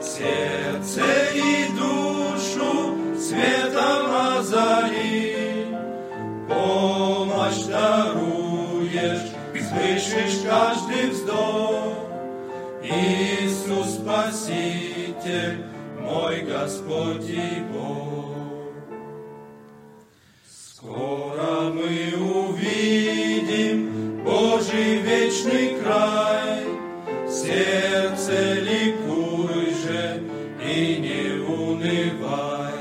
сердце 0.00 1.02
и 1.34 1.68
душу 1.76 2.94
светом 3.18 4.38
озари. 4.38 5.66
Помощь 6.48 7.64
даруешь, 7.64 9.30
слышишь 9.52 10.40
каждый 10.48 11.10
вздох. 11.10 12.08
Иисус 12.82 13.96
Спаситель, 13.96 15.64
мой 16.00 16.40
Господь 16.42 17.28
и 17.28 17.62
Бог. 17.72 18.27
Скоро 20.88 21.70
мы 21.70 22.14
увидим 22.16 24.24
Божий 24.24 25.00
вечный 25.00 25.76
край. 25.82 26.64
Сердце 27.28 28.54
ликуй 28.54 29.74
же 29.74 30.22
и 30.64 30.96
не 30.96 31.42
унывай. 31.42 32.72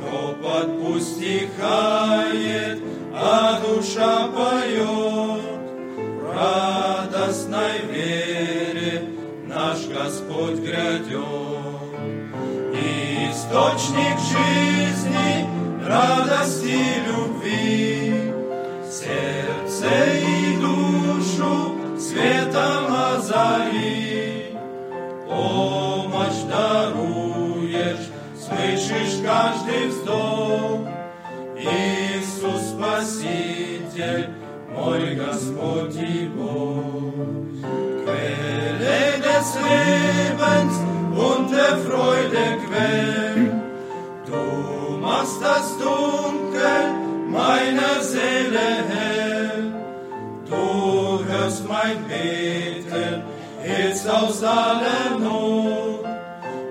Ропот 0.00 0.68
пусть 0.80 1.16
стихает, 1.16 2.78
а 3.12 3.60
душа 3.60 4.28
поет. 4.28 5.42
Радостной 6.32 7.80
вере 7.90 9.08
наш 9.48 9.88
Господь 9.88 10.60
грядет. 10.60 11.18
Источник 13.28 14.18
жизни, 14.20 15.51
радости, 15.86 16.78
любви, 17.06 18.32
сердце 18.90 19.88
и 20.16 20.56
душу 20.56 21.78
светом 21.98 22.86
озари. 22.92 24.56
Помощь 25.28 26.42
даруешь, 26.48 28.10
слышишь 28.38 29.20
каждый 29.24 29.88
вздох. 29.88 30.80
Иисус 31.56 32.70
Спаситель, 32.70 34.30
мой 34.74 35.14
Господь 35.14 35.96
и 35.96 36.26
Бог. 36.26 37.12
Quelle 38.04 39.20
des 39.22 39.48
Lebens 39.62 40.76
und 41.16 41.50
der 41.50 41.76
Freude 41.86 42.58
Quell. 42.66 43.21
Machst 45.22 45.40
das 45.40 45.78
Dunkel 45.78 47.28
meiner 47.28 48.00
Seele 48.00 48.58
hell. 48.88 49.72
Du 50.50 51.24
hörst 51.24 51.64
mein 51.68 51.96
Beten, 52.08 53.22
hilfst 53.62 54.10
aus 54.10 54.42
aller 54.42 55.16
Not. 55.20 56.04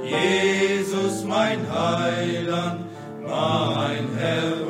Jesus, 0.04 1.24
mein 1.24 1.60
Heiland, 1.72 2.82
mein 3.26 4.10
Herr 4.18 4.61